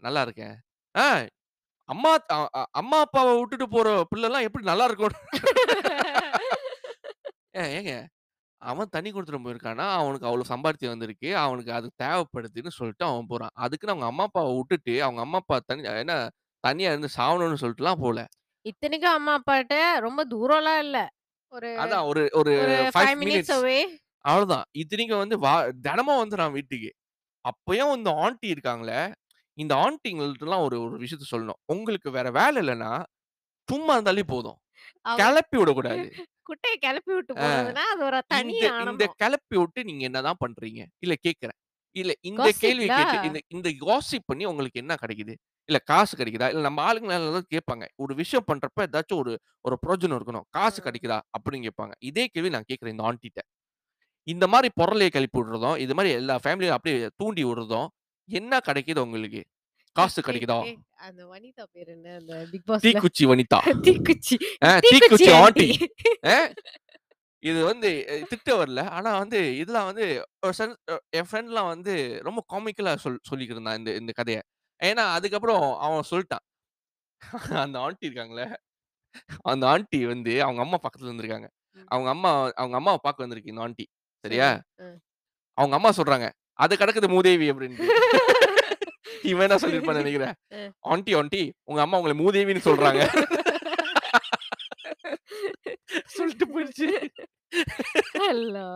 [0.00, 0.56] நல்லா இருக்கேன்."
[0.94, 1.04] "ஆ
[1.88, 2.10] அம்மா
[2.80, 5.16] அம்மா, அப்பாவ விட்டுட்டு போற பிள்ளைலாம் எப்படி நல்லா இருக்கும்?"
[7.62, 7.92] ஏங்க
[8.62, 11.30] அவன் தண்ணி குடுத்துட்டு போயிருக்கான்னா, அவனுக்கு அவ்வளோ சம்பாத்தியம் வந்திருக்கு.
[11.42, 13.54] அவனுக்கு அது தேவைப்படுதுன்னு சொல்லிட்டு அவன் போறான்.
[13.58, 16.16] அதுக்குன்னு அவங்க அம்மா, அப்பாவ வுட்டுட்டு, அவங்க அம்மா, அப்பா தனி என்ன
[16.64, 18.18] தனியா இருந்து சாவணும்னு சொல்லிட்டுலாம் போல.
[18.66, 19.74] இத்தனைக்கும் அம்மா அப்பாட்ட
[20.06, 20.98] ரொம்ப தூரம்லாம் இல்ல.
[21.52, 23.78] ஒரு அதான் ஒரு ஒரு ஒரு 5 5 மினிட்ஸ் மினிட்ஸ் அவே.
[24.24, 24.66] அவ்வளோதான்.
[24.74, 25.54] இத்தனைக்கும் வந்து வா
[25.86, 26.90] தினமும் வந்துறான் வீட்டுக்கு.
[27.44, 29.00] அப்பயும் இந்த ஆன்டி இருக்காங்களே,
[29.58, 31.60] இந்த ஆன்டிங்கள்ட்டலாம் ஒரு ஒரு விஷயத்த சொல்லணும்.
[31.66, 32.92] உங்களுக்கு வேற வேலை இல்லன்னா,
[33.68, 34.58] சும்மா இருந்தாலே போதும்.
[35.02, 36.06] அவ கெளப்பி விடக்கூடாது.
[36.46, 37.42] குட்டைய கிளப்பி விட்டு ஆ.
[37.42, 39.14] போறதுன்னா, அது ஒரு தனி இந்த இந்த ஆனந்தம்.
[39.16, 40.80] கெளப்பி விட்டு நீங்க என்னதான் பண்றீங்க?
[40.98, 41.58] இல்ல கேட்கிறேன்.
[41.96, 43.00] இல்ல இந்த கேள்விய காசிப்லா?
[43.04, 43.68] கேட்டு இந்த இந்த
[44.26, 45.34] பண்ணி உங்களுக்கு என்ன கிடைக்குது?
[45.68, 46.48] இல்ல காசு கிடைக்குதா?
[46.48, 47.86] இல்ல நம்ம ஆளுங்க கேட்பாங்க.
[47.96, 50.46] ஒரு விஷயம் பண்றப்ப ஏதாச்சும் ஒரு ஒரு பிரயோஜனம் இருக்கணும்.
[50.50, 50.84] காசு ம்.
[50.84, 51.20] கிடைக்குதா?
[51.38, 51.92] அப்படின்னு கேட்பாங்க.
[52.00, 53.40] இதே கேள்வி நான் கேட்கிறேன் இந்த ஆன்டிட்ட.
[54.26, 57.88] இந்த மாரி பொரளிய கிளப்பி விடுறதும், இது மாரி எல்லா ஃபேமிலியும் அப்படியே தூண்டி விடுறதும்,
[58.28, 59.42] என்ன கிடைக்குது உங்களுக்கு?
[59.96, 60.56] காசு கிடைக்குதா?
[60.98, 62.08] அந்த வனிதா பேர் என்ன?
[62.14, 62.82] அந்த பிக் பாஸ்ல.
[62.86, 63.58] தீக்குச்சி வனிதா.
[63.86, 64.36] தீக்குச்சி.
[64.86, 65.68] தீக்குச்சி ஆண்டி.
[67.42, 67.90] இது வந்து
[68.28, 68.80] திட்ட வரல.
[68.90, 70.04] ஆனா வந்து இதெல்லாம் வந்து
[71.10, 74.38] என் ஃப்ரெண்ட்லாம் வந்து ரொம்ப காமிக்கலா சொல் சொல்லிக்கிட்டு இருந்தான் இந்த இந்த கதைய.
[74.80, 76.44] ஏன்னா அதுக்கப்புறம் அவன் சொல்ட்டான்.
[77.62, 78.44] அந்த ஆன்டி இருக்காங்கல்ல,
[79.44, 81.48] அந்த ஆன்டி வந்து அவங்க அம்மா பக்கத்துல இருந்திருக்காங்க.
[81.88, 83.86] அவங்க அம்மா அவங்க அம்மாவ பார்க்க வந்திருக்கு இந்த ஆன்டி.
[84.24, 84.48] சரியா?
[85.58, 86.26] அவங்க அம்மா சொல்றாங்க.
[86.56, 87.84] "அது கடக்குது மூதேவி" அப்படின்ட்டு.
[89.22, 90.34] இவன் என்ன சொல்லியிருப்பான்னு நெனைக்கிறேன்.
[90.54, 90.70] அ.
[90.80, 93.02] "ஆன்டி, ஆன்டி உங்க அம்மா உங்கள மூதேவின்னு சொல்றாங்க."
[96.06, 96.88] சொல்லிட்டு போயிருச்சு.
[98.28, 98.66] அல்லா!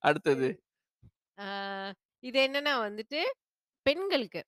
[0.00, 0.48] அடுத்தது.
[2.22, 3.20] இது என்னன்னா வந்துட்டு,
[3.86, 4.42] பெண்களுக்கு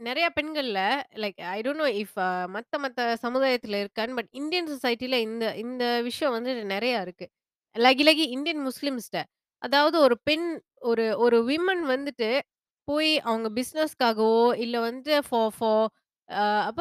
[0.00, 0.80] நெறைய பெண்கள்ல
[1.16, 2.18] like I don't know if
[2.54, 7.26] மத்த மத்த சமுதாயத்துல இருக்கான்னு, பட் இந்தியன் சொசைட்டில இந்த இந்த விஷயம் வந்து நெறையா இருக்கு.
[7.76, 9.18] லகி லகி இந்தியன் முஸ்லிம்ஸ்ட்ட.
[9.62, 10.48] அதாவது ஒரு பெண்
[10.82, 12.28] ஒரு ஒரு விமன் வந்துட்டு
[12.88, 15.86] போய் அவங்க பிசினஸ்க்காகவோ, இல்ல வந்து ஃபார் ஃபார்
[16.28, 16.80] அ அப்ப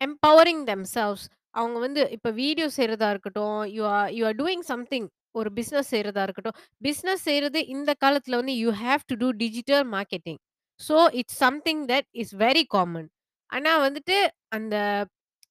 [0.00, 5.50] எம்பவரிங் தெம்செல்வ்ஸ் அவங்க வந்து இப்ப வீடியோ செய்றதா இருக்கட்டும், you are you are doing something ஒரு
[5.52, 6.56] பிசினஸ் செய்றதா இருக்கட்டும்.
[6.80, 10.40] பிசினஸ் செய்றது இந்த காலத்துல வந்து you have to do digital marketing.
[10.80, 13.08] So it's something that is very common.
[13.50, 14.16] ஆனா வந்துட்டு
[14.56, 14.76] அந்த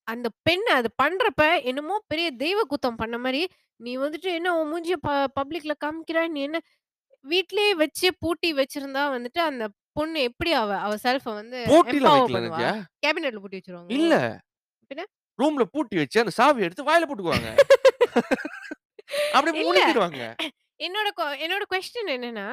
[0.08, 3.42] அந்த பெண் அது பண்றப்ப என்னமோ பெரிய தெய்வ குத்தம் பண்ண மாரி,
[3.80, 6.28] "நீ வந்துட்டு என்ன உன் மூஞ்சிய ப பப்ளிக்ல காமிக்கிற?
[6.30, 6.60] நீ என்ன"
[7.26, 12.38] வீட்லயே வச்சு பூட்டி வச்சிருந்தா வந்துட்டு அந்த பொண்ணு எப்படி அவ அவ செல்ஃப வந்து பூட்டிலாம் எம்பவர் வைக்கல
[12.38, 12.64] பண்ணுவா?
[12.64, 12.72] நத்தியா.
[13.04, 13.98] கேபினெட்ல பூட்டி வச்சுருவாங்களோ?
[13.98, 14.14] இல்ல.
[14.92, 15.04] பின்ன?
[15.40, 17.50] ரூம்ல பூட்டி வச்சு அந்த சாவிய எடுத்து வாயில போட்டுக்குவாங்க.
[19.36, 19.62] அப்படியே இல்ல.
[19.62, 20.22] முழுங்கிடுவாங்க.
[20.80, 22.48] என்னோட கொ என்னோட கொஸ்டின் என்னன்னா,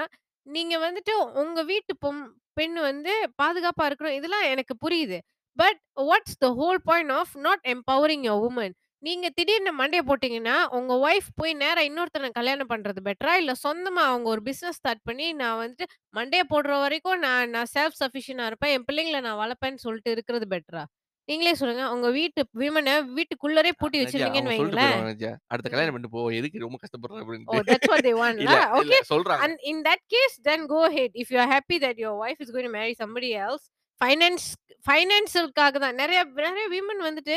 [0.47, 2.23] நீங்க வந்துட்டு உங்க வீட்டு பொம்
[2.55, 4.19] பெண் வந்து பாதுகாப்பா இருக்கணும்.
[4.19, 5.19] இதெல்லாம் எனக்கு புரியுது.
[5.59, 8.75] But what's the whole point of not empowering your women?
[9.03, 13.35] நீங்க திடீர்னு மண்டைய போட்டீங்கன்னா, உங்க ஒய்ஃப் போய் நேரா இன்னொருத்தன கல்யாணம் பண்றது பெட்டரா?
[13.35, 17.99] இல்ல சொந்தமா அவங்க ஒரு பிசினஸ் ஸ்டார்ட் பண்ணி, நான் வந்துட்டு மண்டைய போடுற வரைக்கும் நான் நான் செல்ஃப்
[18.03, 18.75] சஃபிஷியன்ட்டா இருப்பேன்.
[18.77, 20.85] என் பிள்ளைங்கள நான் வளர்ப்பேன்னு சொல்லிட்டு இருக்கிறது பெட்டரா?
[21.29, 21.85] நீங்களே சொல்லுங்க.
[21.95, 25.03] உங்க வீட்டு விமன வீட்டுக்குள்ளரே அ பூட்டி அவங்க சொல்லிட்டு வைங்களேன்.
[25.51, 25.73] அடுத்த ம்.
[25.73, 26.23] கல்யாணம் பண்ணிட்டு போ.
[26.39, 27.55] எதுக்கு ரொம்ப கஷ்டப்படுற ஓ!
[27.57, 27.63] அப்படின்ட்டு.
[27.69, 28.43] தட்ஸ் வாட் தே வாண்ட்ல.
[28.45, 28.99] இல்ல, இல்ல ஓகே.
[29.11, 29.45] சொல்றாங்க.
[29.45, 31.15] And in that case then go ahead.
[31.23, 33.67] If you are happy that your wife is going to marry somebody else.
[34.01, 34.47] Finance
[34.85, 35.97] ஃபைனான்ஷியல்க்காக தான்.
[36.01, 37.35] நெறைய நெறைய விமன் வந்துட்டு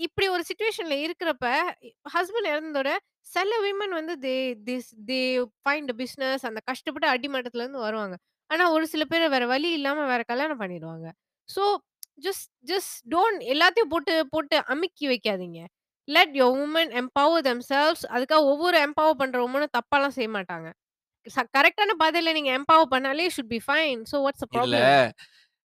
[0.00, 1.46] இப்படி ஒரு சிச்சுவேஷன்ல இருக்கிறப்ப,
[2.14, 2.90] ஹஸ்பண்ட் இறந்ததோட
[3.26, 4.34] சில விமன் வந்து they
[4.68, 5.18] this they
[5.62, 8.14] find a business அந்த கஷ்டப்பட்டு அடிமட்டத்துல இருந்து வருவாங்க.
[8.50, 11.06] ஆனா ஒரு சில பேர் வேற வழி இல்லாம வேற கல்யாணம் பண்ணிடுவாங்க.
[11.48, 11.64] ஸோ
[12.26, 15.60] ஜஸ்ட் ஜஸ்ட் டோன்ட் எல்லாத்தையும் போட்டு போட்டு அமுக்கி வைக்காதீங்க.
[16.08, 20.68] Let your women empower themselves அதுக்காக ஒவ்வொரு எம்பவர் பண்ற வுமனும் தப்பாலாம் செய்ய மாட்டாங்க.
[21.26, 24.00] ச கரெக்ட்டான பாதையில நீங்க எம்பவர் பண்ணாலே should be fine.
[24.12, 24.94] So what's the இதுல ப்ராப்ளம்?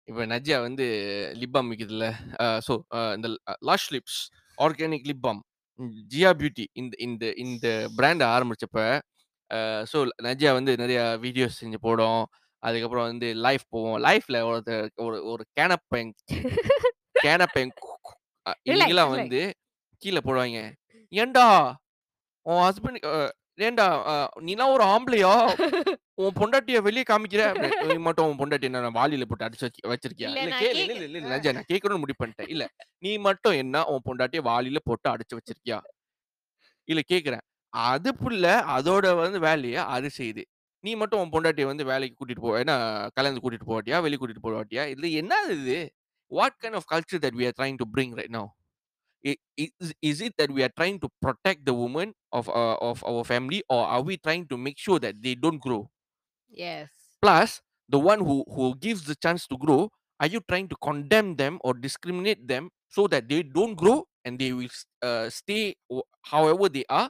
[0.08, 0.86] இப்ப நஜ்யா வந்து
[1.40, 1.70] லிப் பாம்
[2.60, 3.28] சோ அ இந்த
[3.68, 4.18] lush lips
[4.58, 5.40] organic lip balm.
[6.10, 8.78] Gia beauty இந்த இந்த இந்த பிராண்ட் ஆரம்பிச்சப்ப,
[9.50, 9.58] அ
[9.92, 12.22] சோ நஜ்யா வந்து நெறைய வீடியோஸ் செஞ்சு போடும்.
[12.62, 13.98] அதுக்கப்புறம் வந்து லைவ் போவோம்.
[14.06, 14.72] லைவ்ல ஒருத்த
[15.04, 16.12] ஒரு ஒரு கேனப்பையன்
[17.22, 17.74] கேனப்பையன்
[18.70, 19.14] இன்னைக்கெல்லாம்.
[19.16, 19.40] வந்து
[20.02, 20.62] கீழ போடுவாய்ங்க.
[21.12, 21.46] "ஏன்டா
[22.46, 23.00] உன் ஹஸ்பண்ட்
[23.58, 24.14] அ
[24.44, 25.32] நீலாம் ஒரு ஆம்பளையா?
[26.18, 27.42] உன் பொண்டாட்டிய வெளிய காமிக்கிற".
[27.88, 30.80] "நீ மட்டும் உன் பொண்டாட்டிய என்ன வாளில போட்டு அடைச்சு வச்சு வச்சிருக்கியா?" இல்ல நான் கேளு.
[30.98, 32.50] இல்ல இல்ல நான் கேட்கணும்னு முடிவு பண்ணிட்டேன்.
[32.54, 32.64] இல்ல
[33.02, 35.78] நீ மட்டும் என்ன உன் பொண்டாட்டிய வாளில போட்டு அடைச்சு வச்சிருக்கியா?
[36.88, 37.44] இல்ல கேட்கிறேன்.
[37.72, 38.44] அது புள்ள
[38.76, 40.44] அதோட வந்து வேலைய அது செய்யுது.
[40.84, 42.74] நீ மட்டும் உன் பொண்டாட்டிய வந்து வேலைக்கு கூட்டிட்டு போ என்ன
[43.16, 43.98] கல்யாணத்துக்கு கூட்டிட்டு போமாட்டியா?
[44.06, 44.84] வெளிய கூட்டிட்டு போமாட்டியா?
[44.94, 45.78] இது என்னது இது?
[46.30, 48.50] What kind of culture that we are trying to bring right now?
[49.27, 53.03] E is is it that we are trying to protect the woman of a of
[53.05, 55.79] our family are are we trying to make sure that they don't grow?
[56.49, 57.07] Yes.
[57.25, 57.51] Plus,
[57.93, 59.81] the one who who gives the chance to grow,
[60.23, 64.41] are you trying to condemn them or discriminate them so that they don't grow and
[64.41, 65.99] they will s uh, stay o
[66.31, 67.07] however they are?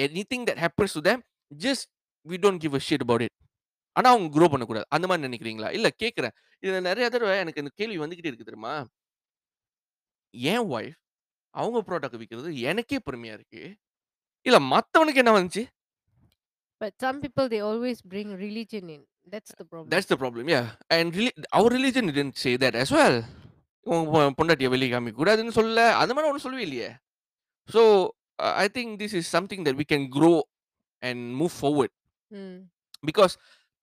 [0.00, 1.18] Anything that happens to them,
[1.58, 1.82] just
[2.28, 3.32] we don't give a shit about it.
[3.92, 4.86] ஆனா அவங்க grow பண்ணக்கூடாது.
[4.88, 5.72] அந்த மாரி நெனைக்கிறீங்களா?
[5.72, 6.30] இல்ல கேட்கிறேன்.
[6.66, 8.86] இதுல நெறைய தடவ எனக்கு இந்த கேள்வி வந்துகிட்டே இருக்கு தெரியுமா?
[10.30, 10.98] என் வைஃப்
[11.55, 13.75] அவங்க புரோடாக்ட் விக்கிறது எனக்கே பெருமையா இருக்கு.
[14.41, 15.63] இல்ல மத்தவனுக்கு என்ன வந்துச்சு?
[16.79, 19.07] But some people they always bring religion in.
[19.31, 19.91] That's the problem.
[19.91, 20.47] That's the problem.
[20.47, 20.65] Yeah.
[20.87, 23.23] And reli our religion didn't say that as well.
[23.85, 25.89] பொண்டாட்டிய வெளிய காமிக்க கூடாதுன்னு சொல்லல.
[26.01, 26.89] அந்த மாரி ஒண்ணும் சொல்லவே இல்லையே.
[27.69, 28.07] So,
[28.43, 30.41] uh, I think this is something that we can grow
[30.99, 31.91] and move forward
[32.27, 32.71] ம்.
[33.07, 33.33] because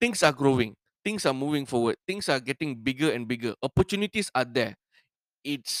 [0.05, 0.71] things are growing.
[1.09, 1.95] Things are moving forward.
[2.11, 3.53] Things are getting bigger and bigger.
[3.59, 4.73] Opportunities are there.
[5.47, 5.73] It's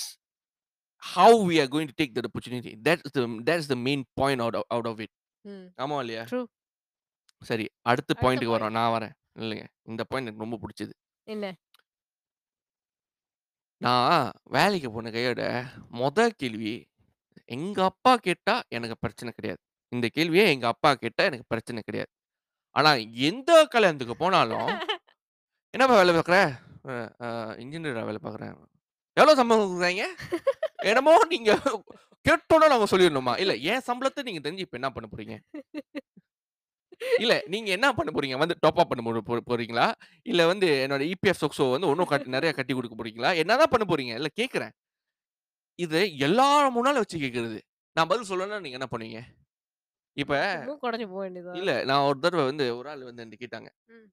[1.03, 2.71] how we are going to take that opportunity.
[2.81, 5.11] That's the that's the main point out of out of it.
[5.45, 5.67] ம்.
[5.77, 6.23] ஆமா இல்லையா?
[6.25, 6.41] True.
[7.41, 7.65] சரி.
[7.83, 8.55] அடுத்த பாயிண்ட்க்கு point.
[8.55, 8.75] வரோம்.
[8.77, 9.13] நான் வரேன்.
[9.39, 9.65] இல்லைங்க.
[9.85, 10.93] இந்த பாயிண்ட் எனக்கு ரொம்ப புடிச்சது.
[11.27, 11.47] என்ன?
[13.81, 15.41] நான் வேலைக்கு போன கையோட
[15.93, 16.73] மொத கேள்வி,
[17.49, 19.61] எங்க அப்பா கேட்டா எனக்கு பிரச்சனை கிடையாது.
[19.91, 22.11] இந்த கேள்விய எங்க அப்பா கேட்டா எனக்கு பிரச்சனை கிடையாது.
[22.75, 22.91] ஆனா
[23.29, 24.67] எந்த கல்யாணத்துக்கு போனாலும்,
[25.73, 26.37] "என்னப்பா வேலை பார்க்குற?"
[26.87, 27.29] "அ அ
[27.63, 28.55] இன்ஜினியரா வேலை பார்க்குறேன்."
[29.17, 30.05] "எவ்வளோ சம்பளம் குடுக்குறாய்ங்க?"
[30.85, 31.51] என்னமோ நீங்க
[32.25, 33.33] கேட்டோனே நாங்க சொல்லிரணுமா?
[33.39, 35.35] இல்ல என் சம்பளத்த நீங்க தெரிஞ்சு இப்ப என்ன பண்ண போறீங்க?
[37.19, 38.37] இல்ல நீங்க என்ன பண்ண போறீங்க?
[38.39, 39.87] வந்து டாப் அப் பண்ண போ போறீங்களா?
[40.25, 43.31] இல்ல வந்து என்னோட இபிஎஃப் சொக்ஸோ வந்து இன்னும் கட் நெறைய கட்டி குடுக்க போறீங்களா?
[43.43, 44.13] என்னதான் பண்ண போறீங்க?
[44.19, 44.73] இல்ல கேட்கிறேன்.
[45.79, 47.59] இது எல்லார் முன்னால வச்சு கேட்கிறது.
[47.95, 49.19] நான் பதில் சொல்லலன்னா நீங்க என்ன பண்ணுவீங்க?
[50.17, 50.33] இப்ப
[51.19, 51.59] வேண்டியதுதான்.
[51.59, 53.69] இல்ல நான் ஒரு தடவ வந்து ஒரு ஆள் வந்து என்ட்ட கேட்டாங்க.
[53.91, 54.07] ம்.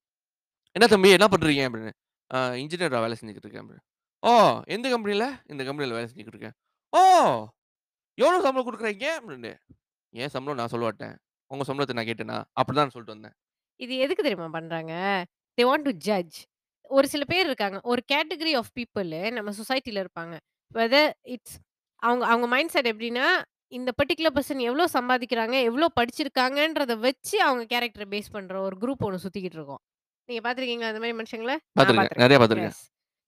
[0.77, 1.93] "என்ன தம்பி என்ன பண்றீங்க?" அப்படின்னு.
[2.31, 3.85] "அ இன்ஜினியரா வேலை செஞ்சுக்கிட்டு இருக்கேன்" அப்படின்னு.
[4.23, 4.33] "ஓ!
[4.67, 6.57] எந்த கம்பெனில?" "இந்த கம்பெனில வேலை செஞ்சுக்கிட்டு இருக்கேன்."
[6.93, 7.03] "ஓ!
[8.19, 9.53] எவ்வளோ சம்பளம் குடுக்குறாய்ங்க?" அப்படின்னு.
[10.15, 11.17] "என் சம்பளம் நான் சொல்ல மாட்டேன்.
[11.51, 13.37] உங்க சம்பளத்த நான் கேட்டேனா?" அப்படிதான் சொல்லிட்டு வந்தேன்.
[13.81, 14.93] இது எதுக்கு தெரியுமா பண்றாங்க?
[15.59, 16.39] They want to judge.
[16.91, 17.79] ஒரு சில பேர் இருக்காங்க.
[17.85, 20.35] ஒரு கேட்டகரி ஆஃப் பீப்பிள் நம்ம சொசைட்டில இருப்பாங்க.
[20.75, 21.57] வெதர் இட்ஸ்
[22.03, 23.27] அவங்க அவங்க மைண்ட் செட் எப்படின்னா,
[23.73, 29.23] இந்த பர்ட்டிகுலர் பெர்சன் எவ்வளோ சம்பாதிக்கிறாங்க, எவ்வளோ படிச்சிருக்காங்கன்றத வச்சு அவங்க கேரக்டர பேஸ் பண்ற ஒரு குரூப் ஒண்ணு
[29.25, 29.83] சுத்திக்கிட்டு இருக்கும்.
[30.29, 31.55] நீங்க பார்த்துருக்கீங்களா அந்த மாரி மனுஷங்கள?
[31.77, 32.23] நான் பார்த்துருக்கேன்.
[32.23, 32.41] நெறைய பார்த்துருக்கேன்.
[32.41, 32.73] பார்த்துருக்கேன்.
[32.73, 32.83] எஸ்.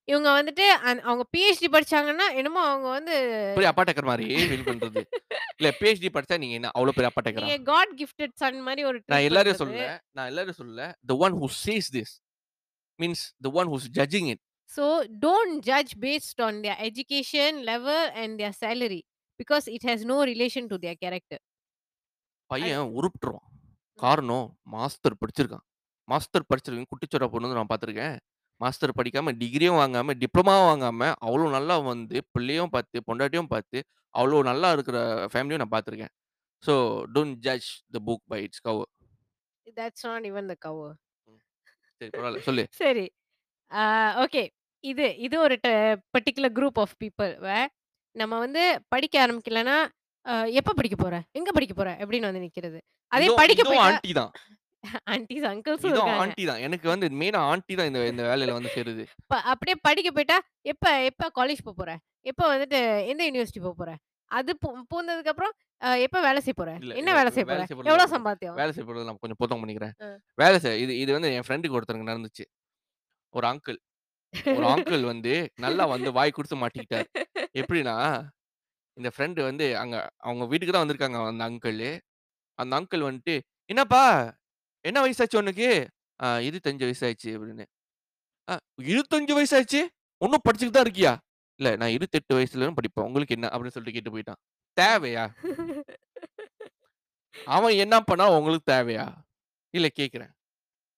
[0.08, 3.14] இவங்க வந்துட்டு அந் அவங்க பிஹெச்டி படிச்சாங்கன்னா, என்னமோ அவங்க வந்து
[3.54, 5.02] பெரிய அப்பாட்டக்கர் மாரி ஃபீல் பண்றது.
[5.56, 7.44] இல்ல பிஹெச்டி படிச்சா நீங்க என்ன அவ்வளோ பெரிய அப்பாட்டக்கரா?
[7.44, 9.84] நீங்க காட் கிஃப்டட் சன் மாரி ஒரு நான் ட்ரீட் எல்லாரையும் பண்றது.
[9.84, 9.98] சொல்லல.
[10.12, 10.86] நான் எல்லாரையும் சொல்லல.
[11.08, 12.10] The one who says this
[12.98, 14.40] means the one who's judging it.
[14.70, 14.84] So
[15.20, 19.00] don't judge based on their education level and their salary
[19.40, 21.38] because it has no relation to their character.
[22.50, 23.48] பையன் உருப்ட்டுருவான்.
[23.50, 23.98] ம்.
[23.98, 25.64] காரணம் master படிச்சிருக்கான்.
[26.08, 28.16] Master படிச்சிருக்கவன் குட்டிச்சோரா பொண்ணு வந்து நான் பார்த்துருக்கேன்.
[28.62, 33.78] Master படிக்காம, டிகிரியும் வாங்காம, டிப்ளோமாவும் வாங்காம, அவ்வளோ நல்லா வந்து பிள்ளையும் பார்த்து, பொண்டாட்டியும் பார்த்து,
[34.14, 34.98] அவ்வளோ நல்லா இருக்கிற
[35.32, 36.12] ஃபேமிலியும் நான் பார்த்துருக்கேன்.
[36.62, 36.74] So
[37.14, 38.90] don't judge the book by its cover.
[39.66, 40.90] Not even the cover.
[41.28, 41.40] ம்.
[42.00, 42.40] சரி பரவால்ல.
[42.48, 42.64] சொல்லு.
[42.78, 43.04] சரி.
[43.70, 43.82] ஆ
[44.24, 44.42] ஓகே.
[44.84, 45.68] இது இது ஒரு the
[46.14, 47.68] particular group of people where
[48.16, 49.76] நம்ம வந்து படிக்க ஆரம்பிக்கலன்னா,
[50.26, 51.14] அ எப்ப படிக்க போற?
[51.32, 51.90] எங்க படிக்க போற?
[52.00, 52.78] அப்படின்னு வந்து நிக்கிறது.
[53.12, 54.32] அதே இதுவும் படிக்க இதுவும் போயிட்டா ஆன்டி தான்.
[55.12, 56.16] ஆன்டீஸ், அங்கிள்ஸும் இதுவும் இருக்காங்க.
[56.18, 56.62] ஆன்டி தான்.
[56.66, 59.04] எனக்கு வந்து மெயினா ஆன்டி தான் இந்த இந்த வேலையில வந்து சேருது.
[59.30, 61.90] ப அப்படியே படிக்க போயிட்டா, எப்ப எப்ப காலேஜ் போ போற?
[62.26, 62.78] எப்ப வந்துட்டு
[63.10, 63.90] எந்த யுனிவர்சிட்டி போ போற?
[64.30, 66.70] அது பூ பூந்ததுக்கப்புறம் அ எப்ப வேலை செய்ய போற?
[66.80, 67.52] இல்ல என்ன இல்ல வேலை செய்ய போற?
[67.52, 68.58] வேலை செய்ய எவ்வளோ போறது சம்பாத்தியம்?
[68.58, 69.94] வேலை செய்ய போறது நான் கொஞ்சம் பொத்தம் பண்ணிக்கிறேன்.
[70.38, 72.44] வேலை செய் இது இது வந்து என் ஃப்ரெண்டுக்கு ஒருத்தருக்கு நடந்துச்சு.
[73.34, 73.78] ஒரு அங்கிள்.
[74.52, 77.08] ஒரு அங்கிள் வந்து நல்லா வந்து வாய் குடுத்து மாட்டிக்கிட்டாரு.
[77.54, 77.96] எப்படின்னா,
[78.96, 81.82] இந்த ஃப்ரெண்ட் வந்து அங்க அவங்க வீட்டுக்கு தான் வந்திருக்காங்க அந்த அங்கிள்.
[82.58, 83.36] அந்த அங்கிள் வந்துட்டு,
[83.70, 84.04] "என்னப்பா
[84.84, 85.68] என்ன வயசாச்சு உனக்கு?"
[86.20, 87.64] "ஆ 25 வயசாச்சு" அப்படின்னு.
[88.48, 89.80] இருபத்தஞ்சு 25 வயசாச்சு?
[90.22, 91.12] ஒன்றும் படிச்சுட்டு தான் இருக்கியா?"
[91.60, 93.08] "இல்ல நான் 28 வயசுலயும் படிப்பேன்.
[93.08, 94.40] உங்களுக்கு என்ன?" அப்படின்னு சொல்லிட்டு கேட்டு போயிட்டான்.
[94.76, 95.24] தேவையா?
[97.52, 99.06] அவன் என்ன பண்ணான் உங்களுக்கு தேவையா?
[99.74, 100.32] இல்ல கேட்கிறேன்.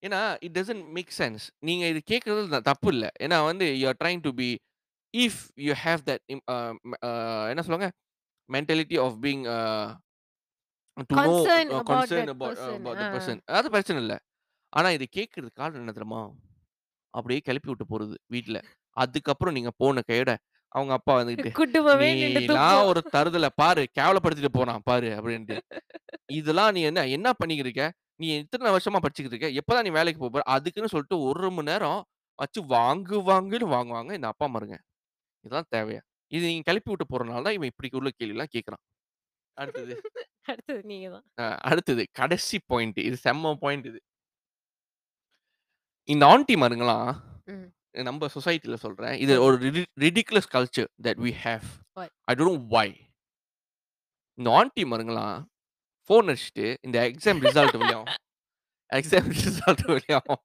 [0.03, 1.44] ஏன்னா, இட் டசன்ட் மேக் சென்ஸ்.
[1.61, 3.07] நீங்க இது கேட்கிறது த தப்பு இல்ல.
[3.20, 4.51] ஏன்னா வந்து you are trying to be
[5.14, 6.57] if you have that um uh
[7.03, 7.11] uh
[7.53, 7.90] என்ன சொல்லுவாங்க?
[8.49, 9.59] Mentality of being a
[11.02, 12.76] to no concern uh about concern that about person.
[12.76, 13.02] About ah.
[13.02, 13.40] The person.
[13.50, 14.14] அது பிரச்சனை இல்ல.
[14.72, 16.22] ஆனா இத கேட்கிறதுக்கு காரணம் என்ன தெரியுமா?
[17.14, 18.59] அப்படியே கிளப்பி விட்டு போறது வீட்ல.
[18.96, 20.33] அதுக்கப்புறம் நீங்க போன கையோட
[20.72, 22.90] அவங்க அப்பா வந்துகிட்டு, குடும்பமே நின்னு "நீலாம் துப்பும்.
[22.90, 25.57] ஒரு தருதல பாரு, கேவலப்படுத்திட்டு போறான் பாரு" அப்படின்ட்டு.
[26.38, 27.87] இதெல்லாம் நீ என்ன என்ன பண்ணிக்கிட்டு இருக்க?
[28.20, 29.59] நீ எத்தன வருஷமா படிச்சுக்கிட்டு இருக்க?
[29.61, 30.44] எப்பதான் நீ வேலைக்கு போப்போற?
[30.57, 32.00] அதுக்குன்னு சொல்லிட்டு 1 மணி நேரம்
[32.38, 34.78] வச்சு வாங்கு வாங்குன்னு வாங்குவாங்க இந்த அப்பா அம்மாருங்க.
[35.44, 36.02] இதெல்லாம் தேவையா?
[36.33, 38.85] இது நீங்க கிளப்பி விட்டு போறனால தான் இவன் இப்படி உள்ள கேள்விலாம் கேட்கிறான்.
[39.57, 39.94] அடுத்தது.
[40.44, 41.24] அடுத்தது நீங்க தான்.
[41.70, 42.98] அடுத்தது கடைசி பாயிண்ட்.
[43.09, 44.00] இது செம்ம பாயிண்ட் இது.
[46.09, 47.11] இந்த ஆன்டிமாருங்கலாம்
[47.52, 47.66] ம்.
[48.09, 49.14] நம்ப சொசைட்டில சொல்றேன்.
[49.24, 49.35] இது.
[49.42, 51.66] ஒரு ரிடி ridiculous culture that we have.
[51.98, 52.09] Why?
[52.30, 52.88] I don't why.
[54.38, 55.37] இந்த ஆன்டிமாருங்கலாம்
[56.11, 58.11] ஃபோன் அடிச்சுட்டு இந்த எக்ஸாம் ரிசல்ட் வழியாவும்
[58.92, 60.40] எக்ஸாம் ரிசல்ட் வழியாவும்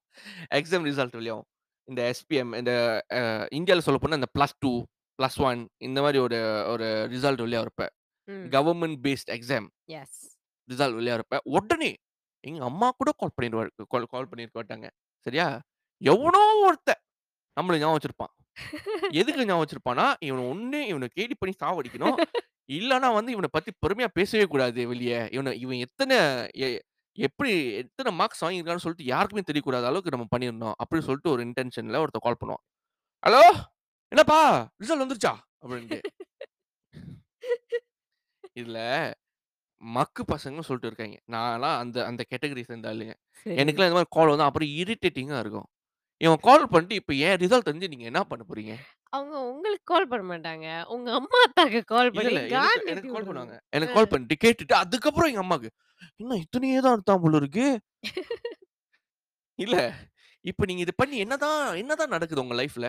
[0.60, 1.48] எக்ஸாம் ரிசல்ட் வழியாவும்
[1.88, 2.72] இந்த எஸ்பிஎம் இந்த
[3.18, 3.20] அ
[3.60, 4.72] இந்தியால சொல்லப்போனா இந்த +2,
[5.20, 7.84] +1 இந்த மாரி ஒரு ஒரு ரிசல்ட் வழியா வரப்ப,
[8.30, 8.46] ம்.
[8.50, 9.32] Government based
[9.94, 10.18] exams.
[10.70, 11.92] ரிசல்ட் வழியா வரப்ப, உடனே
[12.44, 14.88] எங்க அம்மா கூட கால் பண்ணிருவாரு கால் கால் மாட்டாங்க.
[15.26, 15.48] சரியா?
[16.02, 17.02] எவனோ ஒருத்தன்
[17.58, 18.34] நம்மள ஞாபகம் வச்சிருப்பான்.
[19.12, 22.18] எதுக்கு ஞாபகம் வச்சிருப்பான்னா, இவன ஒண்ணு இவன கேலி பண்ணி சாவடிக்கணும்.
[22.72, 25.14] இல்லன்னா வந்து இவன பத்தி பெருமையா பேசவே கூடாது வெளிய.
[25.32, 26.14] இவன இவன் எத்தன
[27.18, 30.76] எப்படி எத்தன மார்க்ஸ் வாங்கியிருக்கான்னு சொல்லிட்டு யாருக்குமே தெரியக்கூடாத அளவுக்கு நம்ம பண்ணிறணும்.
[30.82, 32.64] அப்படின்னு சொல்லிட்டு ஒரு இன்டென்ஷன்ல ஒருத்தன் கால் பண்ணுவான்.
[33.24, 33.44] "ஹலோ!
[34.12, 34.40] என்னப்பா
[34.84, 36.00] ரிசல்ட் வந்துருச்சா?" அப்படின்ட்டு.
[38.56, 38.80] இதுல
[39.82, 41.20] மக்கு பசங்கன்னு சொல்லிட்டு இருக்காய்ங்க.
[41.30, 43.16] நான்லாம் அந்த அந்த கேட்டகரி சேர்ந்த ஆளுங்க.
[43.46, 43.60] சரி.
[43.60, 45.68] எனக்கெல்லாம் இந்த மாரி கால் வந்தா அப்புறம் இரிட்டேட்டிங்கா இருக்கும்.
[46.22, 48.74] இவன் கால் பண்ணிட்டு, இப்ப என் ரிசல்ட் தெரிஞ்சு நீங்க என்ன பண்ண போறீங்க?
[49.14, 50.66] அவங்க உங்களுக்கு கால் பண்ண மாட்டாங்க.
[50.90, 52.42] உங்க அம்மா, அத்தாக்கு கால் இல்ல, பண்ணி இல்ல.
[52.50, 53.28] எனக்கு காண்ட் எனக்கு ஏத்தி கால்.
[53.28, 53.56] பண்ணுவாங்க.
[53.74, 53.96] எனக்கு.
[53.96, 55.70] கால் பண்ணிட்டு கேட்டுட்டு அதுக்கப்புறம் எங்க அம்மாக்கு,
[56.20, 57.66] "என்ன இத்தனையே தான் எடுத்தான் போல இருக்கு."
[59.60, 59.78] இல்ல.
[60.46, 62.88] இப்ப நீங்க இது பண்ணி என்னதான் என்னதான் நடக்குது உங்க லைஃப்ல?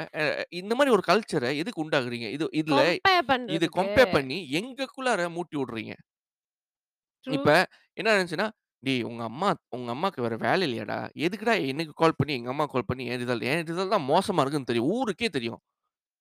[0.61, 2.29] இந்த மாரி ஒரு கல்ச்சர எதுக்கு உண்டாக்குறீங்க?
[2.37, 3.79] இது இதுல கம்பேர் இது பண்றதுக்கு.
[3.81, 5.95] கம்பேர் பண்ணி எங்கக்குள்ளார மூட்டி விடுறீங்க.
[7.27, 7.37] ட்ரூ.
[7.37, 7.49] இப்ப
[7.97, 8.47] என்ன நடந்துச்சுன்னா,
[8.83, 10.97] "டேய் உங்க அம்மா உங்க அம்மாக்கு வேற வேலை இல்லையாடா?
[11.27, 14.71] எதுக்குடா எனக்கு கால் பண்ணி எங்க அம்மாக்கு கால் பண்ணி என் ரிசல்ட் என் ரிசல்ட் தான் மோசமா இருக்குன்னு
[14.71, 14.89] தெரியும்.
[14.97, 15.61] ஊருக்கே தெரியும்.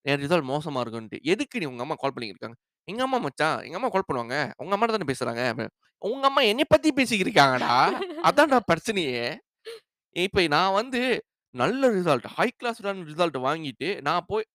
[0.05, 1.19] என் ரிசல்ட் மோசமா இருக்குன்ட்டு.
[1.33, 3.59] எதுக்கு நீ உங்க அம்மா கால் பண்ணிக்கிட்டு இருக்காங்க?" "எங்க அம்மா மச்சான்.
[3.67, 4.35] எங்க அம்மா கால் பண்ணுவாங்க.
[4.63, 5.67] உங்க அம்மாட்ட தானே பேசுறாங்க." அப்ப
[6.01, 7.73] "உங்க அம்மா என்னைய பத்தி பேசிக்கிட்டு இருக்காங்கடா.
[8.29, 9.23] அதான்டா பிரச்சனையே."
[10.15, 11.01] இப்ப நான் வந்து
[11.55, 14.45] நல்ல ரிசல்ட், ஹை கிளாஸ்டான ரிசல்ட் வாங்கிட்டு, நான் போய்